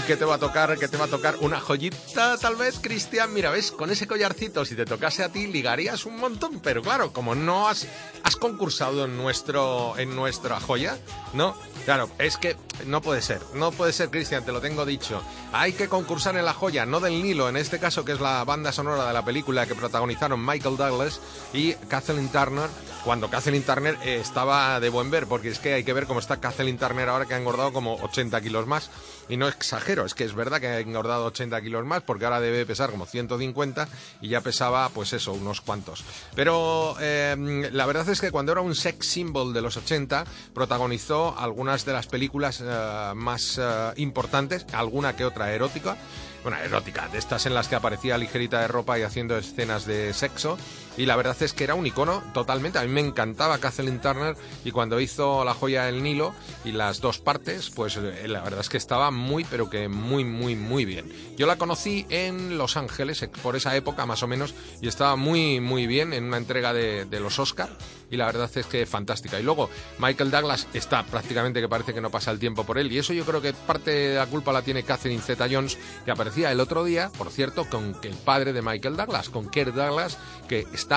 [0.08, 0.78] ¿Qué te va a tocar?
[0.78, 1.36] ¿Qué te va a tocar?
[1.42, 3.30] ¿Una joyita tal vez, Cristian?
[3.30, 3.70] Mira, ¿ves?
[3.70, 6.60] Con ese collarcito, si te tocase a ti, ligarías un montón.
[6.60, 7.86] Pero claro, como no has,
[8.22, 10.96] has concursado en, nuestro, en nuestra joya,
[11.34, 11.54] ¿no?
[11.84, 12.56] Claro, es que
[12.86, 13.42] no puede ser.
[13.52, 15.22] No puede ser, Cristian, te lo tengo dicho.
[15.52, 18.42] Hay que concursar en la joya, no del Nilo, en este caso que es la
[18.44, 21.20] banda sonora de la película que protagonizaron Michael Douglas
[21.52, 22.70] y Kathleen Turner
[23.04, 26.20] cuando Kathleen Turner eh, estaba de buen ver, porque es que hay que ver cómo
[26.20, 28.90] está Kathleen Turner ahora que ha engordado como 80 kilos más.
[29.28, 32.40] Y no exagero, es que es verdad que ha engordado 80 kilos más, porque ahora
[32.40, 33.88] debe pesar como 150
[34.20, 36.04] y ya pesaba, pues eso, unos cuantos.
[36.34, 40.24] Pero eh, la verdad es que cuando era un sex symbol de los 80,
[40.54, 45.96] protagonizó algunas de las películas eh, más eh, importantes, alguna que otra erótica
[46.42, 50.14] bueno, erótica, de estas en las que aparecía ligerita de ropa y haciendo escenas de
[50.14, 50.56] sexo.
[50.98, 52.80] Y la verdad es que era un icono totalmente.
[52.80, 56.34] A mí me encantaba Kathleen Turner y cuando hizo La joya del Nilo
[56.64, 60.24] y las dos partes, pues eh, la verdad es que estaba muy, pero que muy,
[60.24, 61.10] muy, muy bien.
[61.36, 65.60] Yo la conocí en Los Ángeles, por esa época más o menos, y estaba muy,
[65.60, 67.68] muy bien en una entrega de, los Oscar.
[68.10, 69.38] Y la verdad es que fantástica.
[69.38, 69.68] Y luego
[69.98, 72.90] Michael Douglas está prácticamente que parece que no pasa el tiempo por él.
[72.90, 76.10] Y eso yo creo que parte de la culpa la tiene Catherine Zeta Jones, que
[76.10, 80.16] aparecía el otro día, por cierto, con el padre de Michael Douglas, con Kirk Douglas,
[80.48, 80.87] que está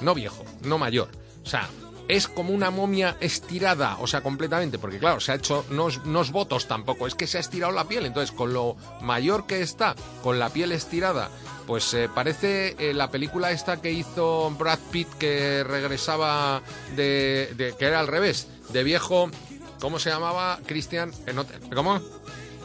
[0.00, 1.08] no viejo, no mayor.
[1.44, 1.68] O sea,
[2.08, 6.30] es como una momia estirada, o sea, completamente, porque claro, se ha hecho no es
[6.30, 9.94] votos tampoco, es que se ha estirado la piel, entonces con lo mayor que está,
[10.22, 11.30] con la piel estirada,
[11.66, 16.62] pues eh, parece eh, la película esta que hizo Brad Pitt que regresaba
[16.94, 19.28] de, que era al revés, de viejo,
[19.80, 20.60] ¿cómo se llamaba?
[20.64, 21.34] Christian, eh,
[21.74, 22.00] ¿cómo?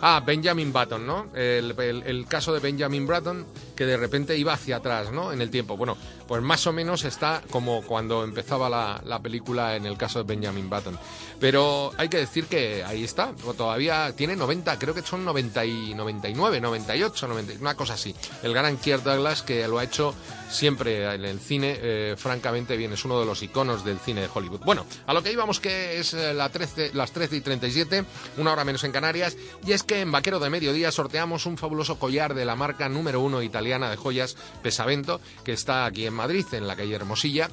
[0.03, 1.27] Ah, Benjamin Button, ¿no?
[1.35, 3.45] El- el caso de Benjamin Button,
[3.81, 5.33] que de repente iba hacia atrás, ¿no?
[5.33, 5.75] En el tiempo.
[5.75, 10.23] Bueno, pues más o menos está como cuando empezaba la, la película en el caso
[10.23, 10.99] de Benjamin Button.
[11.39, 15.95] Pero hay que decir que ahí está, todavía tiene 90, creo que son 90 y
[15.95, 18.13] 99, 98, 90, una cosa así.
[18.43, 20.13] El gran Kirk Douglas, que lo ha hecho
[20.51, 24.29] siempre en el cine, eh, francamente bien, es uno de los iconos del cine de
[24.31, 24.59] Hollywood.
[24.63, 28.05] Bueno, a lo que íbamos que es eh, la 13, las 13 y 37,
[28.37, 31.97] una hora menos en Canarias, y es que en Vaquero de Mediodía sorteamos un fabuloso
[31.97, 36.45] collar de la marca número uno italiana de joyas Pesavento, que está aquí en Madrid,
[36.51, 37.49] en la calle Hermosilla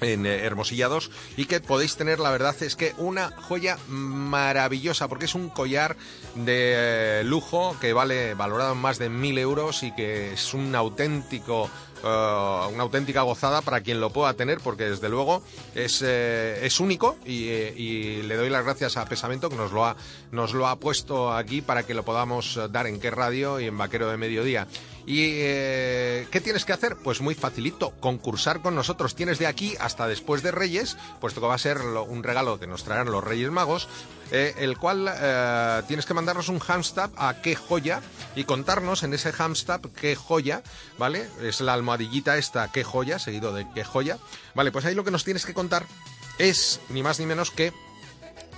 [0.00, 5.08] en eh, Hermosilla 2 y que podéis tener la verdad es que una joya maravillosa
[5.08, 5.96] porque es un collar
[6.34, 11.70] de eh, lujo que vale valorado más de mil euros y que es un auténtico
[12.04, 15.42] eh, una auténtica gozada para quien lo pueda tener porque desde luego
[15.74, 19.96] es, es único y, y le doy las gracias a Pesamento que nos lo ha
[20.30, 23.78] nos lo ha puesto aquí para que lo podamos dar en qué radio y en
[23.78, 24.66] Vaquero de Mediodía
[25.06, 26.96] ¿Y eh, qué tienes que hacer?
[26.96, 29.14] Pues muy facilito, concursar con nosotros.
[29.14, 32.66] Tienes de aquí hasta después de Reyes, puesto que va a ser un regalo que
[32.66, 33.88] nos traerán los Reyes Magos,
[34.32, 38.02] eh, el cual eh, tienes que mandarnos un hamstab a qué joya
[38.34, 40.64] y contarnos en ese hamstab qué joya,
[40.98, 41.28] ¿vale?
[41.40, 44.18] Es la almohadillita esta, qué joya, seguido de qué joya.
[44.56, 45.86] Vale, pues ahí lo que nos tienes que contar
[46.38, 47.72] es ni más ni menos que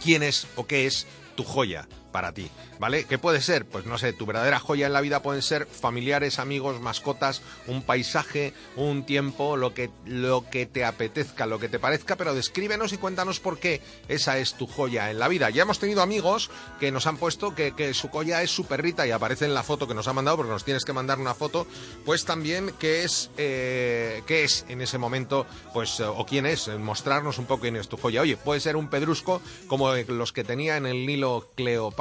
[0.03, 3.05] quién es o qué es tu joya para ti, ¿vale?
[3.05, 3.67] ¿Qué puede ser?
[3.67, 7.83] Pues no sé, tu verdadera joya en la vida pueden ser familiares, amigos, mascotas, un
[7.83, 12.93] paisaje, un tiempo, lo que, lo que te apetezca, lo que te parezca, pero descríbenos
[12.93, 15.51] y cuéntanos por qué esa es tu joya en la vida.
[15.51, 16.51] Ya hemos tenido amigos
[16.81, 19.87] que nos han puesto que, su joya es su perrita y aparece en la foto
[19.87, 21.67] que nos ha mandado, porque nos tienes que mandar una foto,
[22.05, 26.69] pues también qué es, eh, qué es en ese momento, pues, eh, o quién es,
[26.69, 28.23] mostrarnos un poco quién es tu joya.
[28.23, 31.98] Oye, puede ser un pedrusco como los que tenía en el Nilo Cleopatra,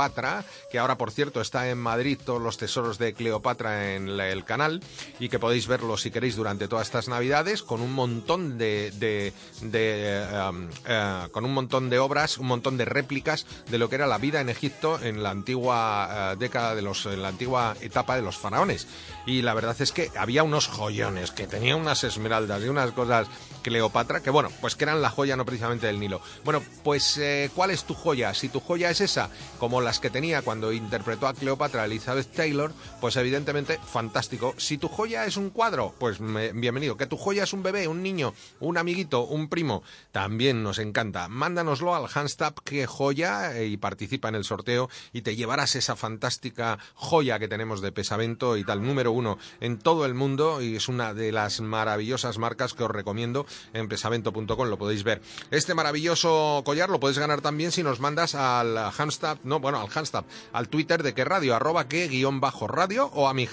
[0.71, 4.81] que ahora, por cierto, está en Madrid todos los tesoros de Cleopatra en el canal
[5.19, 9.33] y que podéis verlo si queréis durante todas estas navidades con un montón de,
[9.63, 14.05] um, eh, con un montón de obras, un montón de réplicas de lo que era
[14.05, 18.15] la vida en Egipto en la antigua eh, década de los, en la antigua etapa
[18.15, 18.87] de los faraones.
[19.25, 23.27] Y la verdad es que había unos joyones, que tenía unas esmeraldas y unas cosas
[23.67, 26.21] Cleopatra, que bueno, pues que eran la joya no precisamente del Nilo.
[26.45, 28.33] Bueno, pues eh, ¿cuál es tu joya?
[28.33, 32.71] Si tu joya es esa, como las que tenía cuando interpretó a Cleopatra Elizabeth Taylor,
[33.01, 34.53] pues evidentemente fantástico.
[34.57, 36.95] Si tu joya es un cuadro, pues bienvenido.
[36.95, 41.27] Que tu joya es un bebé, un niño, un amiguito, un primo, también nos encanta.
[41.27, 45.97] Mándanoslo al Handstab que joya eh, y participa en el sorteo y te llevarás esa
[45.97, 50.77] fantástica joya que tenemos de Pesavento y tal, número uno en todo el mundo y
[50.77, 55.21] es una de las maravillosas marcas que os recomiendo en pesavento.com, lo podéis ver.
[55.51, 59.89] Este maravilloso collar lo puedes ganar también si nos mandas al Handstab, no, bueno, al
[59.93, 63.47] Handstab, al Twitter de qué radio, arroba qué guion bajo radio o a mi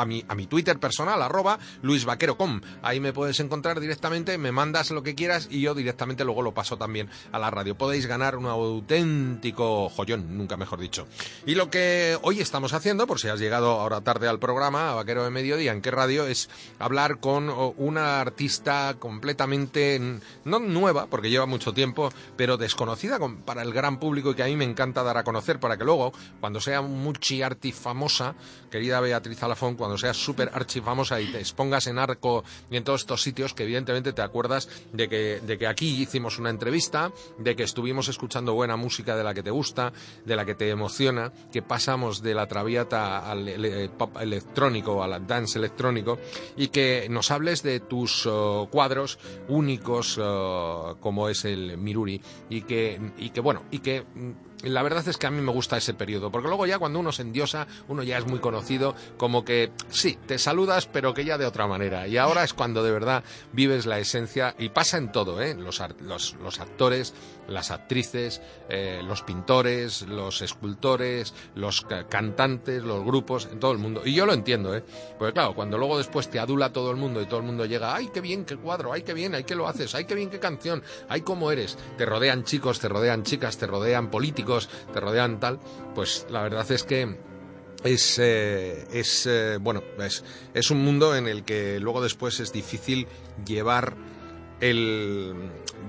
[0.00, 2.60] a mi, a mi Twitter personal, arroba luisvaquerocom.
[2.82, 6.54] Ahí me puedes encontrar directamente, me mandas lo que quieras y yo directamente luego lo
[6.54, 7.76] paso también a la radio.
[7.76, 11.06] Podéis ganar un auténtico joyón, nunca mejor dicho.
[11.46, 14.94] Y lo que hoy estamos haciendo, por si has llegado ahora tarde al programa, a
[14.94, 20.00] Vaquero de Mediodía, en qué radio, es hablar con una artista completamente,
[20.44, 24.42] no nueva, porque lleva mucho tiempo, pero desconocida con- para el gran público y que
[24.42, 28.34] a mí me encanta dar a conocer para que luego, cuando sea muchi arti famosa,
[28.70, 32.84] querida Beatriz Alafón, cuando seas súper archi famosa y te expongas en arco y en
[32.84, 37.12] todos estos sitios, que evidentemente te acuerdas de que, de que aquí hicimos una entrevista,
[37.38, 39.92] de que estuvimos escuchando buena música de la que te gusta,
[40.24, 45.58] de la que te emociona, que pasamos de la traviata al pop electrónico, al dance
[45.58, 46.18] electrónico,
[46.56, 49.18] y que nos hables de tus oh, cuadros
[49.48, 52.20] únicos oh, como es el Miruri,
[52.50, 55.52] y que, y que bueno, y que mm, la verdad es que a mí me
[55.52, 58.94] gusta ese periodo, porque luego ya cuando uno se endiosa, uno ya es muy conocido,
[59.16, 62.08] como que sí, te saludas, pero que ya de otra manera.
[62.08, 65.54] Y ahora es cuando de verdad vives la esencia, y pasa en todo, ¿eh?
[65.54, 67.14] Los, los, los actores,
[67.48, 74.02] las actrices, eh, los pintores, los escultores, los ca- cantantes, los grupos, todo el mundo.
[74.04, 74.84] Y yo lo entiendo, ¿eh?
[75.18, 77.94] Porque claro, cuando luego después te adula todo el mundo y todo el mundo llega,
[77.94, 80.30] ay, qué bien, qué cuadro, ay, qué bien, ay, qué lo haces, ay, qué bien,
[80.30, 81.78] qué canción, ay, cómo eres.
[81.96, 85.58] Te rodean chicos, te rodean chicas, te rodean políticos, te rodean tal.
[85.94, 87.16] Pues la verdad es que
[87.84, 92.52] es, eh, es eh, bueno, es, es un mundo en el que luego después es
[92.52, 93.06] difícil
[93.46, 93.94] llevar
[94.60, 95.34] el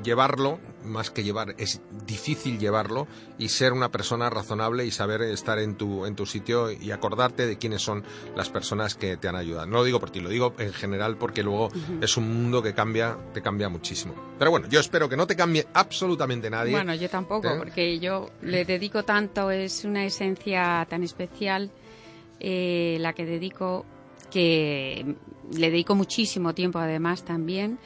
[0.03, 3.07] llevarlo, más que llevar, es difícil llevarlo
[3.37, 7.45] y ser una persona razonable y saber estar en tu, en tu sitio y acordarte
[7.47, 8.03] de quiénes son
[8.35, 9.65] las personas que te han ayudado.
[9.65, 11.99] No lo digo por ti, lo digo en general porque luego Ujú.
[12.01, 14.13] es un mundo que cambia, te cambia muchísimo.
[14.37, 16.71] Pero bueno, yo espero que no te cambie absolutamente nadie.
[16.71, 17.55] Bueno, yo tampoco, ¿Eh?
[17.57, 21.71] porque yo le dedico tanto, es una esencia tan especial
[22.39, 23.85] eh, la que dedico,
[24.31, 25.15] que
[25.51, 27.79] le dedico muchísimo tiempo además también,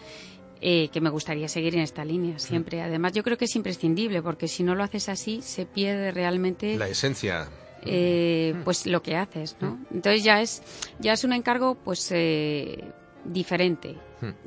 [0.66, 2.82] eh, que me gustaría seguir en esta línea siempre.
[2.82, 6.78] Además, yo creo que es imprescindible, porque si no lo haces así, se pierde realmente
[6.78, 7.50] La esencia.
[7.86, 9.78] eh, pues lo que haces, ¿no?
[9.92, 10.64] Entonces ya es
[11.00, 12.82] ya es un encargo pues eh,
[13.26, 13.96] diferente,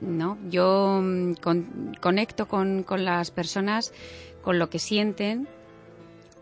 [0.01, 0.39] ¿no?
[0.49, 3.93] Yo mm, con- conecto con, con las personas
[4.43, 5.47] con lo que sienten,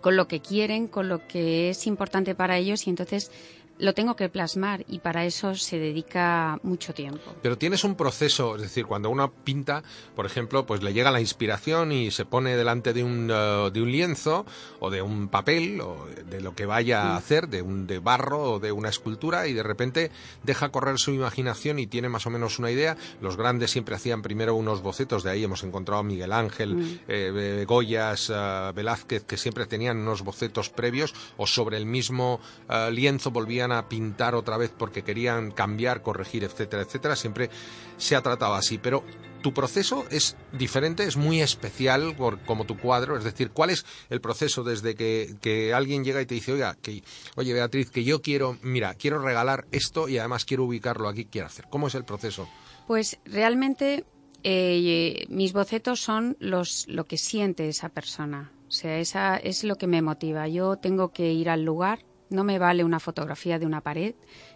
[0.00, 3.32] con lo que quieren, con lo que es importante para ellos y entonces
[3.78, 7.34] lo tengo que plasmar y para eso se dedica mucho tiempo.
[7.42, 9.82] Pero tienes un proceso, es decir, cuando uno pinta,
[10.14, 13.82] por ejemplo, pues le llega la inspiración y se pone delante de un, eh, de
[13.82, 14.46] un lienzo
[14.80, 17.16] o de un papel o de lo que vaya a Mm.
[17.16, 20.10] hacer, de un de barro o de una escultura y de repente
[20.42, 22.96] deja correr su imaginación y tiene más o menos una idea.
[23.20, 26.98] Los grandes siempre hacían primero unos bocetos, de ahí hemos encontrado a Miguel Ángel, Mm.
[27.08, 32.90] eh, Goyas, eh, Velázquez, que siempre tenían unos bocetos previos o sobre el mismo eh,
[32.92, 37.16] lienzo volvían a pintar otra vez porque querían cambiar, corregir, etcétera, etcétera.
[37.16, 37.50] Siempre
[37.96, 39.04] se ha tratado así, pero
[39.42, 43.18] tu proceso es diferente, es muy especial por, como tu cuadro.
[43.18, 46.76] Es decir, ¿cuál es el proceso desde que, que alguien llega y te dice, oiga,
[46.80, 47.02] que,
[47.36, 51.48] oye Beatriz, que yo quiero, mira, quiero regalar esto y además quiero ubicarlo aquí, quiero
[51.48, 51.66] hacer?
[51.68, 52.48] ¿Cómo es el proceso?
[52.86, 54.06] Pues realmente
[54.44, 58.50] eh, mis bocetos son los, lo que siente esa persona.
[58.68, 60.48] O sea, esa es lo que me motiva.
[60.48, 62.00] Yo tengo que ir al lugar,
[62.30, 64.14] no me vale una fotografía de una pared,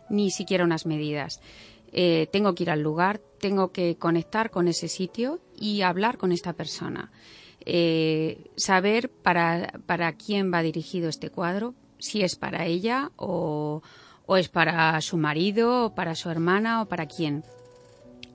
[0.09, 1.41] ni siquiera unas medidas.
[1.93, 6.33] Eh, tengo que ir al lugar, tengo que conectar con ese sitio y hablar con
[6.33, 7.11] esta persona.
[7.65, 13.83] Eh, saber para, para quién va dirigido este cuadro, si es para ella o,
[14.27, 17.45] o es para su marido, o para su hermana o para quién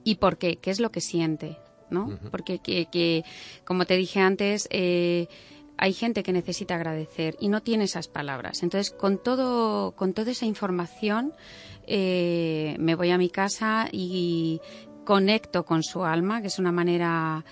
[0.04, 1.56] y por qué, qué es lo que siente,
[1.90, 2.18] ¿no?
[2.30, 3.24] Porque, que, que,
[3.64, 5.28] como te dije antes, eh,
[5.76, 8.62] hay gente que necesita agradecer y no tiene esas palabras.
[8.62, 11.32] Entonces, con todo, con toda esa información,
[11.86, 14.60] eh, me voy a mi casa y
[15.04, 17.44] conecto con su alma, que es una manera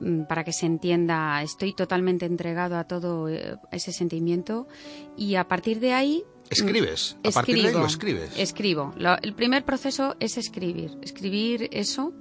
[0.00, 4.68] mm, para que se entienda, estoy totalmente entregado a todo eh, ese sentimiento
[5.16, 8.38] y a partir de ahí Escribes, Mm, a partir de ahí escribo, lo escribes.
[8.38, 8.92] Escribo.
[8.98, 12.12] Lo- el primer proceso es escribir, escribir eso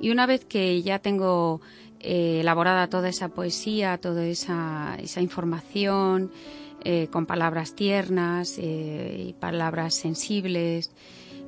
[0.00, 1.60] y una vez que ya tengo
[2.06, 6.30] eh, elaborada toda esa poesía, toda esa, esa información
[6.84, 10.90] eh, con palabras tiernas eh, y palabras sensibles,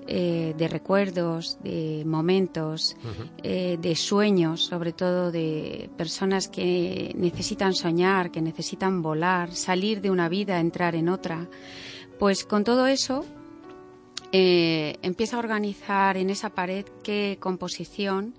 [0.07, 2.97] de recuerdos, de momentos,
[3.43, 10.29] de sueños, sobre todo de personas que necesitan soñar, que necesitan volar, salir de una
[10.29, 11.49] vida, entrar en otra.
[12.21, 13.25] Pues con todo eso
[14.31, 18.35] empieza a organizar en esa pared qué composición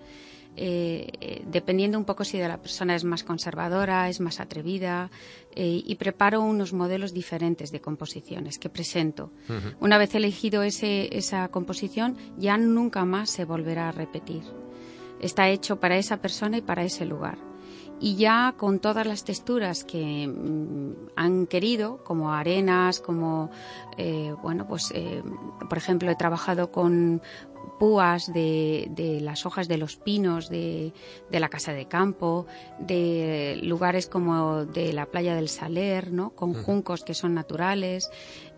[0.58, 5.12] eh, dependiendo un poco si de la persona es más conservadora, es más atrevida,
[5.56, 9.32] eh, y preparo unos modelos diferentes de composiciones que presento.
[9.80, 14.44] Una vez elegido ese, esa composición, ya nunca más se volverá a repetir.
[15.20, 17.38] Está hecho para esa persona y para ese lugar
[18.00, 23.50] y ya con todas las texturas que mm, han querido, como arenas, como,
[23.98, 25.24] eh, bueno, pues, eh,
[25.68, 27.22] por ejemplo, he trabajado con
[27.80, 30.94] púas de, de las hojas de los pinos de,
[31.30, 32.46] de la casa de campo,
[32.80, 36.32] de lugares como de la playa del Saler, ¿no?
[36.32, 38.10] Con juncos que son naturales.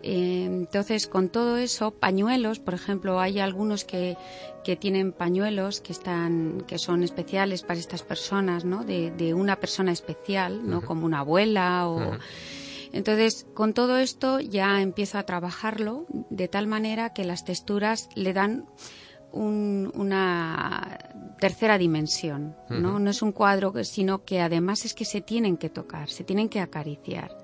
[0.02, 4.16] Eh, entonces, con todo eso, pañuelos, por ejemplo, hay algunos que,
[4.64, 8.84] que tienen pañuelos que están, que son especiales para estas personas, ¿no?
[8.84, 10.82] De, de una persona especial, ¿no?
[10.82, 12.18] Como una abuela o.
[12.92, 18.32] Entonces, con todo esto ya empiezo a trabajarlo de tal manera que las texturas le
[18.32, 18.66] dan
[19.32, 20.98] un- una
[21.38, 22.98] tercera dimensión, ¿no?
[22.98, 26.48] No es un cuadro, sino que además es que se tienen que tocar, se tienen
[26.48, 27.36] que acariciar.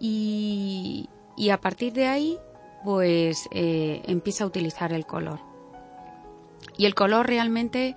[0.00, 2.38] Y, y a partir de ahí,
[2.84, 5.40] pues eh, empieza a utilizar el color.
[6.76, 7.96] Y el color realmente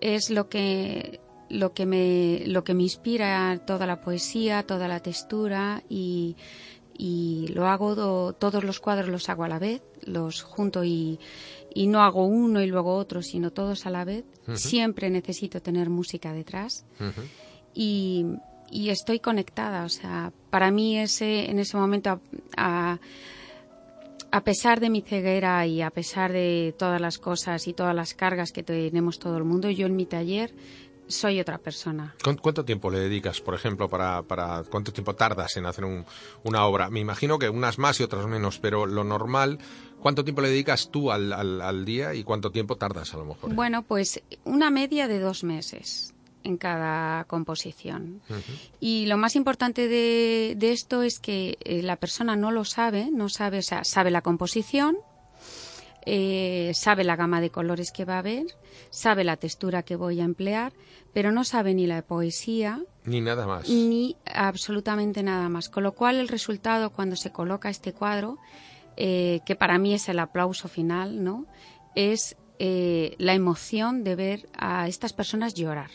[0.00, 4.98] es lo que lo que me lo que me inspira toda la poesía, toda la
[5.00, 6.36] textura y,
[6.98, 11.20] y lo hago do- todos los cuadros los hago a la vez, los junto y,
[11.76, 14.24] y no hago uno y luego otro, sino todos a la vez.
[14.56, 16.84] Siempre necesito tener música detrás
[17.74, 18.24] y,
[18.70, 19.84] y estoy conectada.
[19.84, 22.20] O sea, para mí ese, en ese momento, a,
[22.56, 22.98] a-
[24.32, 28.12] a pesar de mi ceguera y a pesar de todas las cosas y todas las
[28.14, 30.52] cargas que tenemos todo el mundo, yo en mi taller
[31.08, 32.14] soy otra persona.
[32.22, 36.04] ¿Cu- ¿Cuánto tiempo le dedicas, por ejemplo, para, para cuánto tiempo tardas en hacer un-
[36.44, 36.90] una obra?
[36.90, 39.58] Me imagino que unas más y otras menos, pero lo normal,
[40.00, 43.24] ¿cuánto tiempo le dedicas tú al, al- al día y cuánto tiempo tardas a lo
[43.24, 43.54] mejor?
[43.54, 48.20] Bueno, pues una media de dos meses en cada composición.
[48.78, 53.08] Y lo más importante de, de esto es que eh, la persona no lo sabe,
[53.10, 54.96] no sabe, o sea, sabe la composición,
[56.06, 58.46] eh, sabe la gama de colores que va a haber,
[58.90, 60.72] sabe la textura que voy a emplear,
[61.12, 63.68] pero no sabe ni la poesía Ni nada más.
[63.68, 65.68] ni absolutamente nada más.
[65.68, 68.38] Con lo cual el resultado cuando se coloca este cuadro,
[68.96, 71.46] eh, que para mí es el aplauso final, ¿no?
[71.94, 75.90] Es eh, la emoción de ver a estas personas llorar.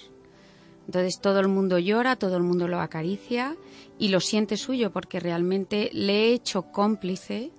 [0.88, 3.56] Entonces todo el mundo llora, todo el mundo lo acaricia
[3.98, 7.52] y lo siente suyo porque realmente le he hecho cómplice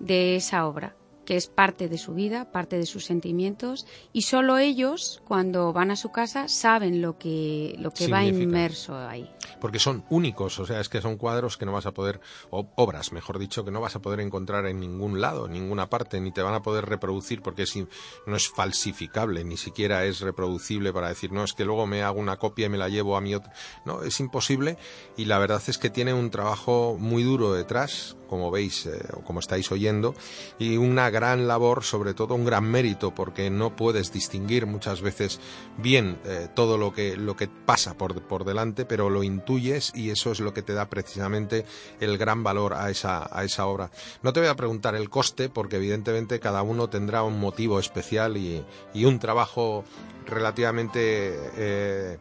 [0.00, 0.94] de esa obra,
[1.24, 5.90] que es parte de su vida, parte de sus sentimientos y solo ellos cuando van
[5.90, 9.28] a su casa saben lo que lo que va inmerso ahí.
[9.60, 12.20] Porque son únicos, o sea, es que son cuadros que no vas a poder,
[12.50, 15.88] o obras, mejor dicho, que no vas a poder encontrar en ningún lado, en ninguna
[15.88, 17.88] parte, ni te van a poder reproducir porque es in-
[18.26, 22.18] no es falsificable, ni siquiera es reproducible para decir, no, es que luego me hago
[22.20, 23.50] una copia y me la llevo a mi otro.
[23.84, 24.76] No, es imposible
[25.16, 29.20] y la verdad es que tiene un trabajo muy duro detrás, como veis eh, o
[29.22, 30.14] como estáis oyendo,
[30.58, 35.40] y una gran labor, sobre todo un gran mérito, porque no puedes distinguir muchas veces
[35.78, 40.10] bien eh, todo lo que, lo que pasa por, por delante, pero lo intuyes y
[40.10, 41.64] eso es lo que te da precisamente
[42.00, 43.90] el gran valor a esa, a esa obra.
[44.22, 48.36] No te voy a preguntar el coste, porque evidentemente cada uno tendrá un motivo especial
[48.36, 49.84] y, y un trabajo
[50.26, 52.18] relativamente eh,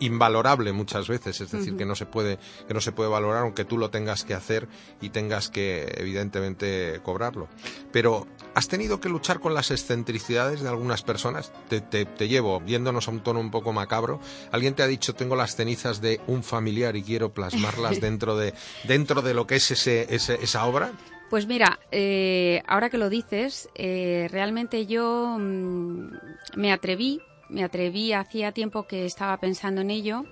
[0.00, 3.64] invalorable muchas veces, es decir, que no se puede que no se puede valorar aunque
[3.64, 4.68] tú lo tengas que hacer
[5.00, 7.48] y tengas que evidentemente cobrarlo.
[7.92, 8.26] Pero
[8.56, 11.52] has tenido que luchar con las excentricidades de algunas personas.
[11.68, 14.18] Te, te- te llevo viéndonos a un tono un poco macabro.
[14.50, 18.54] Alguien te ha dicho tengo las cenizas de un familiar y quiero plasmarlas dentro de
[18.84, 20.92] dentro de lo que es ese, ese- esa obra.
[21.28, 26.08] Pues mira, eh, ahora que lo dices, eh, realmente yo mm,
[26.56, 30.24] me atreví, me atreví, hacía tiempo que estaba pensando en ello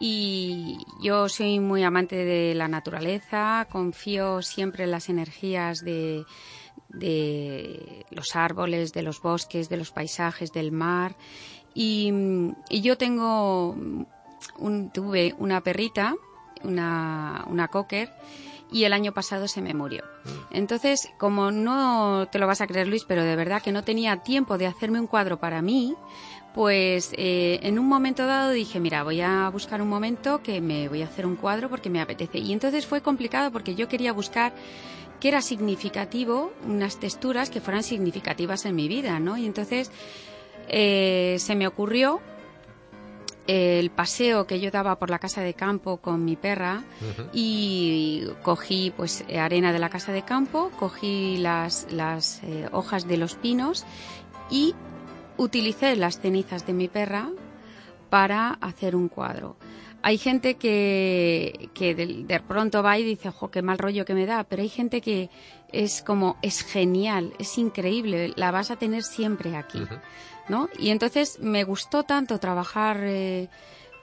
[0.00, 6.24] y yo soy muy amante de la naturaleza, confío siempre en las energías de,
[6.94, 11.16] de los árboles, de los bosques, de los paisajes, del mar
[11.74, 13.76] y, mm, y yo tengo,
[14.58, 16.14] un, tuve una perrita,
[16.62, 18.12] una, una cocker,
[18.70, 20.02] y el año pasado se me murió.
[20.50, 24.16] Entonces, como no te lo vas a creer, Luis, pero de verdad que no tenía
[24.18, 25.94] tiempo de hacerme un cuadro para mí,
[26.54, 30.88] pues eh, en un momento dado dije, mira, voy a buscar un momento que me
[30.88, 32.38] voy a hacer un cuadro porque me apetece.
[32.38, 34.52] Y entonces fue complicado porque yo quería buscar
[35.20, 39.36] que era significativo, unas texturas que fueran significativas en mi vida, ¿no?
[39.36, 39.90] Y entonces
[40.68, 42.20] eh, se me ocurrió
[43.46, 46.82] el paseo que yo daba por la casa de campo con mi perra
[47.32, 53.18] y cogí pues arena de la casa de campo, cogí las, las eh, hojas de
[53.18, 53.84] los pinos
[54.50, 54.74] y
[55.36, 57.28] utilicé las cenizas de mi perra
[58.08, 59.56] para hacer un cuadro.
[60.06, 64.12] Hay gente que, que de, de pronto va y dice, ojo, qué mal rollo que
[64.12, 65.30] me da, pero hay gente que
[65.72, 69.80] es como, es genial, es increíble, la vas a tener siempre aquí,
[70.46, 70.68] ¿no?
[70.78, 73.48] Y entonces me gustó tanto trabajar eh,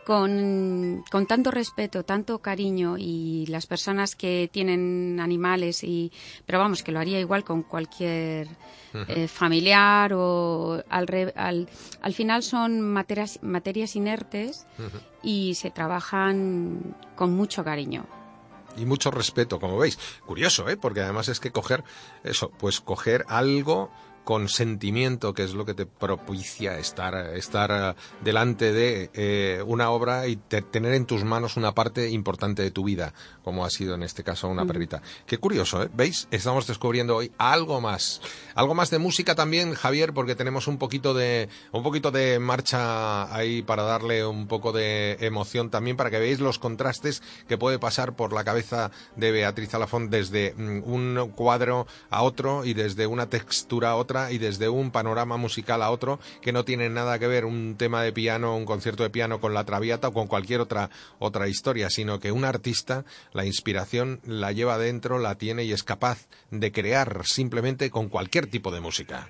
[0.05, 6.11] con, con tanto respeto, tanto cariño y las personas que tienen animales y,
[6.45, 8.47] pero vamos, que lo haría igual con cualquier
[9.07, 11.69] eh, familiar o al, re- al,
[12.01, 14.65] al final son materias, materias inertes
[15.23, 18.05] y se trabajan con mucho cariño.
[18.77, 19.97] y mucho respeto, como veis.
[20.25, 20.77] Curioso, ¿eh?
[20.77, 21.83] Porque además es que coger
[22.23, 23.91] eso, pues coger algo
[24.23, 29.89] con sentimiento, que es lo que te propicia estar, estar eh, delante de eh, una
[29.89, 33.13] obra y te- tener en tus manos una parte importante de tu vida,
[33.43, 35.01] como ha sido en este caso una perrita.
[35.25, 35.89] Qué curioso, ¿eh?
[35.93, 36.27] ¿Veis?
[36.31, 38.21] Estamos descubriendo hoy algo más.
[38.55, 43.33] Algo más de música también, Javier, porque tenemos un poquito de, un poquito de marcha
[43.35, 47.79] ahí para darle un poco de emoción también, para que veáis los contrastes que puede
[47.79, 53.07] pasar por la cabeza de Beatriz Alafón desde mm, un cuadro a otro y desde
[53.07, 57.17] una textura a otra y desde un panorama musical a otro que no tiene nada
[57.17, 60.27] que ver un tema de piano, un concierto de piano con la Traviata o con
[60.27, 65.63] cualquier otra otra historia, sino que un artista la inspiración la lleva dentro, la tiene
[65.63, 69.29] y es capaz de crear simplemente con cualquier tipo de música.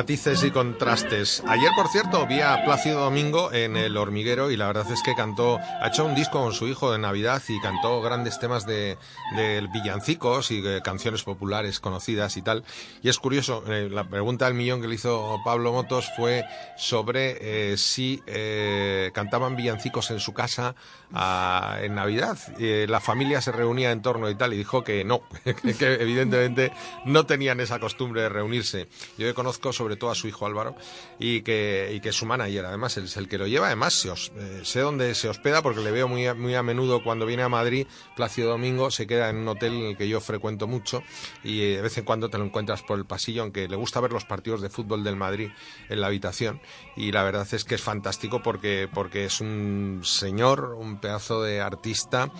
[0.00, 1.42] Matices y contrastes.
[1.46, 5.14] Ayer, por cierto, vi a Plácido Domingo en El Hormiguero y la verdad es que
[5.14, 8.96] cantó, ha hecho un disco con su hijo de Navidad y cantó grandes temas de,
[9.36, 12.64] de villancicos y de canciones populares conocidas y tal.
[13.02, 16.46] Y es curioso, eh, la pregunta del millón que le hizo Pablo Motos fue
[16.78, 20.76] sobre eh, si eh, cantaban villancicos en su casa
[21.12, 22.38] ah, en Navidad.
[22.58, 25.94] Eh, la familia se reunía en torno y tal y dijo que no, que, que
[26.00, 26.72] evidentemente
[27.04, 28.88] no tenían esa costumbre de reunirse.
[29.18, 30.74] Yo conozco sobre todo a su hijo Álvaro
[31.18, 33.66] y que, y que su manager además es el que lo lleva.
[33.66, 37.42] Además eh, sé dónde se hospeda porque le veo muy muy a menudo cuando viene
[37.42, 37.86] a Madrid,
[38.16, 41.02] Plácido Domingo, se queda en un hotel en el que yo frecuento mucho
[41.42, 44.00] y eh, de vez en cuando te lo encuentras por el pasillo, aunque le gusta
[44.00, 45.50] ver los partidos de fútbol del Madrid
[45.88, 46.60] en la habitación
[46.96, 51.60] y la verdad es que es fantástico porque, porque es un señor, un pedazo de
[51.60, 52.30] artista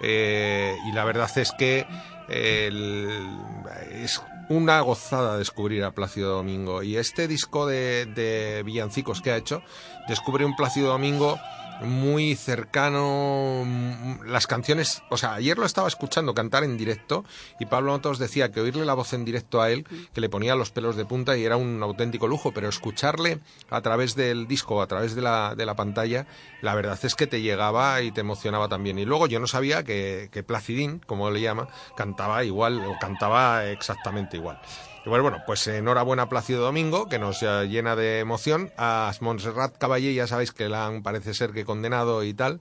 [0.00, 1.86] eh, y la verdad es que
[2.28, 6.82] es una gozada descubrir a Plácido Domingo.
[6.82, 9.62] Y este disco de, de villancicos que ha hecho,
[10.08, 11.38] descubre un Plácido Domingo
[11.80, 17.24] muy cercano, mm, las canciones, o sea, ayer lo estaba escuchando cantar en directo
[17.60, 20.54] y Pablo Motos decía que oírle la voz en directo a él, que le ponía
[20.54, 24.82] los pelos de punta y era un auténtico lujo, pero escucharle a través del disco,
[24.82, 26.26] a través de la, de la pantalla,
[26.62, 28.98] la verdad es que te llegaba y te emocionaba también.
[28.98, 33.66] Y luego yo no sabía que, que Placidín, como le llama, cantaba igual, o cantaba
[33.66, 34.60] exactamente igual.
[35.04, 38.70] Bueno, bueno, pues enhorabuena Plácido Domingo, que nos eh, llena de emoción.
[38.76, 42.60] A Montserrat Caballé ya sabéis que la han parece ser que condenado y tal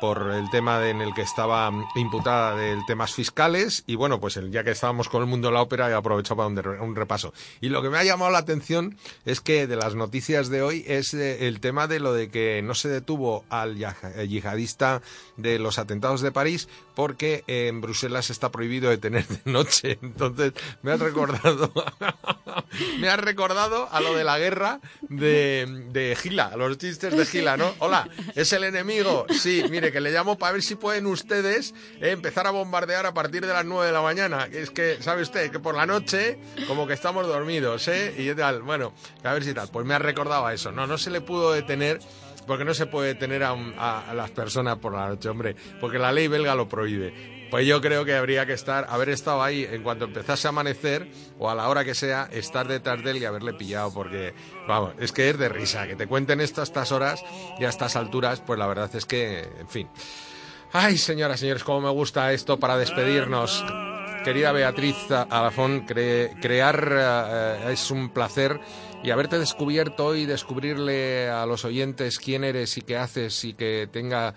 [0.00, 4.36] por el tema de- en el que estaba imputada de temas fiscales y bueno, pues
[4.36, 6.48] el- ya que estábamos con el mundo de la ópera he aprovechado para
[6.82, 7.32] un, repaso.
[7.60, 10.84] Y lo que me ha llamado la atención es que de las noticias de hoy
[10.86, 15.02] es eh, el tema de lo de que no se detuvo al eh, yihadista
[15.36, 19.98] de los atentados de París porque en Bruselas está prohibido detener de noche.
[20.02, 21.72] Entonces me ha recordado
[22.98, 27.24] me has recordado a lo de la guerra de, de Gila, a los chistes de
[27.26, 27.74] Gila, ¿no?
[27.78, 29.26] Hola, ¿es el enemigo?
[29.30, 33.14] Sí, mire, que le llamo para ver si pueden ustedes eh, empezar a bombardear a
[33.14, 34.48] partir de las 9 de la mañana.
[34.50, 35.50] Es que, ¿sabe usted?
[35.50, 38.14] Que por la noche, como que estamos dormidos, ¿eh?
[38.16, 38.92] Y tal, bueno,
[39.24, 39.68] a ver si tal.
[39.68, 40.72] Pues me ha recordado a eso.
[40.72, 42.00] No, no se le pudo detener
[42.46, 43.52] porque no se puede detener a,
[44.10, 47.37] a las personas por la noche, hombre, porque la ley belga lo prohíbe.
[47.50, 51.08] Pues yo creo que habría que estar, haber estado ahí en cuanto empezase a amanecer
[51.38, 54.34] o a la hora que sea, estar detrás de él y haberle pillado, porque,
[54.66, 57.22] vamos, es que es de risa, que te cuenten esto a estas horas
[57.58, 59.88] y a estas alturas, pues la verdad es que, en fin.
[60.72, 63.64] Ay, señoras, señores, cómo me gusta esto para despedirnos.
[64.24, 68.60] Querida Beatriz Alafón, cre- crear eh, es un placer
[69.02, 73.88] y haberte descubierto hoy, descubrirle a los oyentes quién eres y qué haces y que
[73.90, 74.34] tenga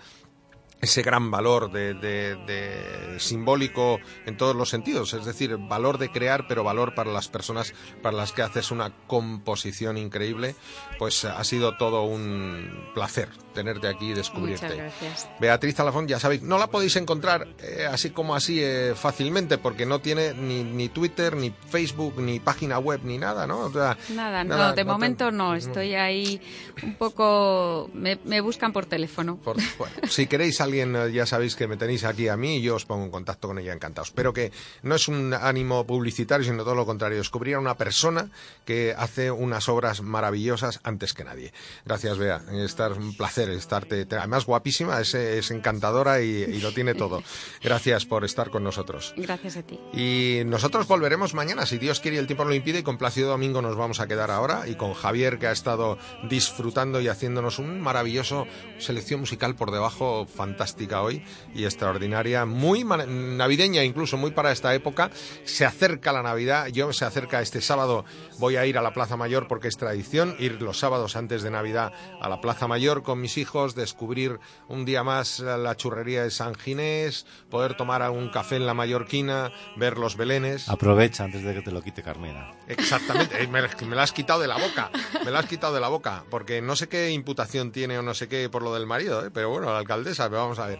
[0.82, 6.10] ese gran valor de, de- de simbólico en todos los sentidos, es decir, valor de
[6.10, 7.72] crear, pero valor para las personas
[8.02, 10.56] para las que haces una composición increíble,
[10.98, 14.64] pues ha sido todo un placer tenerte aquí y descubrirte.
[14.66, 15.28] Muchas gracias.
[15.38, 19.86] Beatriz Alafón, ya sabéis, no la podéis encontrar eh, así como así eh, fácilmente, porque
[19.86, 23.60] no tiene ni, ni Twitter, ni Facebook, ni página web, ni nada, ¿no?
[23.60, 25.54] O sea, Nada, nada, no, de no te- momento no.
[25.54, 26.40] Estoy ahí
[26.82, 27.90] un poco.
[27.94, 29.36] Me, me buscan por teléfono.
[29.36, 32.62] Por- bueno, si queréis alguien, eh, ya sabéis que me tenéis aquí a mí y
[32.62, 34.10] yo os pongo en contacto con ella encantados.
[34.10, 34.52] Pero que
[34.82, 37.18] no es un ánimo publicitario, sino todo lo contrario.
[37.18, 38.30] Descubrir a una persona
[38.64, 41.52] que hace unas obras maravillosas antes que nadie.
[41.84, 42.40] Gracias, Bea.
[42.64, 44.06] Estar un placer estarte.
[44.06, 47.22] te- Además, guapísima, es, es encantadora y, y lo tiene todo.
[47.62, 49.12] Gracias por estar con nosotros.
[49.16, 49.78] Gracias a ti.
[49.92, 52.98] Y nosotros volveremos mañana, si Dios quiere y el tiempo no lo impide, y con
[52.98, 55.98] Plácido Domingo nos vamos a quedar ahora, y con Javier, que ha estado
[56.28, 58.46] disfrutando y haciéndonos un maravilloso
[58.78, 60.26] selección musical por debajo,
[60.62, 61.24] fantástica hoy
[61.56, 65.10] y extraordinaria, muy navideña incluso, muy para esta época.
[65.44, 68.04] Se acerca la Navidad, yo se acerca este sábado,
[68.38, 71.50] voy a ir a la Plaza Mayor porque es tradición, ir los sábados antes de
[71.50, 74.38] Navidad a la Plaza Mayor con mis hijos, descubrir
[74.68, 79.50] un día más la churrería de San Ginés, poder tomar un café en la Mallorquina,
[79.76, 80.68] ver los belenes.
[80.68, 82.52] Aprovecha antes de que te lo quite Carmena.
[82.68, 84.92] Exactamente, eh, me, me la has quitado de la boca,
[85.24, 88.14] me la has quitado de la boca, porque no sé qué imputación tiene o no
[88.14, 89.32] sé qué por lo del marido, ¿eh?
[89.32, 90.78] pero bueno, la alcaldesa, vamos a ver.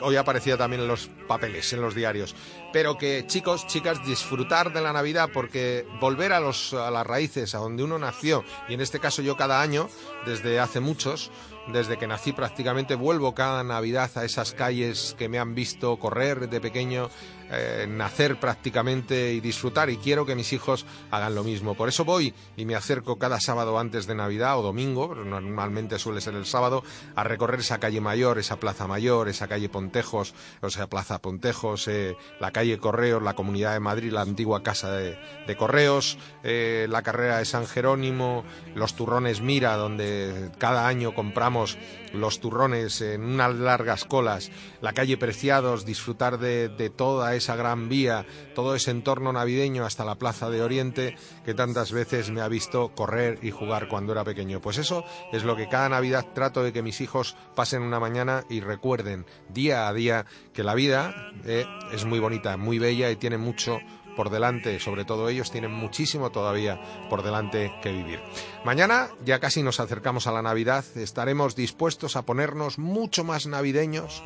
[0.00, 2.34] Hoy aparecía también en los papeles, en los diarios.
[2.72, 7.54] Pero que chicos, chicas, disfrutar de la Navidad, porque volver a, los, a las raíces,
[7.54, 9.88] a donde uno nació, y en este caso yo cada año,
[10.26, 11.30] desde hace muchos,
[11.68, 16.48] desde que nací prácticamente, vuelvo cada Navidad a esas calles que me han visto correr
[16.48, 17.10] de pequeño,
[17.52, 21.74] eh, nacer prácticamente y disfrutar y quiero que mis hijos hagan lo mismo.
[21.74, 26.22] Por eso voy y me acerco cada sábado antes de Navidad o domingo, normalmente suele
[26.22, 26.82] ser el sábado,
[27.14, 31.88] a recorrer esa calle mayor, esa plaza mayor, esa calle Pontejos, o sea, Plaza Pontejos,
[31.88, 36.86] eh, la calle Correos, la Comunidad de Madrid, la antigua Casa de, de Correos, eh,
[36.88, 38.44] la carrera de San Jerónimo,
[38.74, 41.76] los turrones Mira, donde cada año compramos
[42.14, 44.50] los turrones en unas largas colas,
[44.80, 50.04] la calle Preciados, disfrutar de, de toda esa gran vía, todo ese entorno navideño hasta
[50.04, 54.24] la Plaza de Oriente que tantas veces me ha visto correr y jugar cuando era
[54.24, 54.60] pequeño.
[54.60, 58.44] Pues eso es lo que cada Navidad trato de que mis hijos pasen una mañana
[58.48, 61.14] y recuerden día a día que la vida
[61.44, 63.78] eh, es muy bonita, muy bella y tiene mucho
[64.16, 68.20] por delante, sobre todo ellos tienen muchísimo todavía por delante que vivir.
[68.64, 74.22] Mañana ya casi nos acercamos a la Navidad, estaremos dispuestos a ponernos mucho más navideños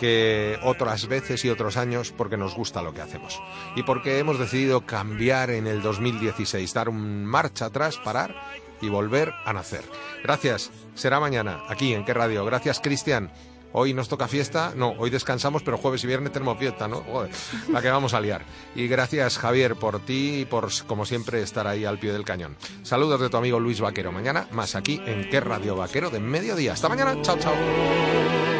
[0.00, 3.38] que otras veces y otros años porque nos gusta lo que hacemos
[3.76, 8.34] y porque hemos decidido cambiar en el 2016, dar un marcha atrás, parar
[8.80, 9.84] y volver a nacer.
[10.22, 12.46] Gracias, será mañana aquí en qué radio.
[12.46, 13.30] Gracias Cristian.
[13.72, 17.02] Hoy nos toca fiesta, no, hoy descansamos, pero jueves y viernes tenemos fiesta, ¿no?
[17.02, 17.30] Joder,
[17.68, 18.42] la que vamos a liar.
[18.74, 22.56] Y gracias Javier por ti y por, como siempre, estar ahí al pie del cañón.
[22.84, 24.12] Saludos de tu amigo Luis Vaquero.
[24.12, 26.72] Mañana más aquí en qué radio Vaquero de mediodía.
[26.72, 28.59] Hasta mañana, chao, chao.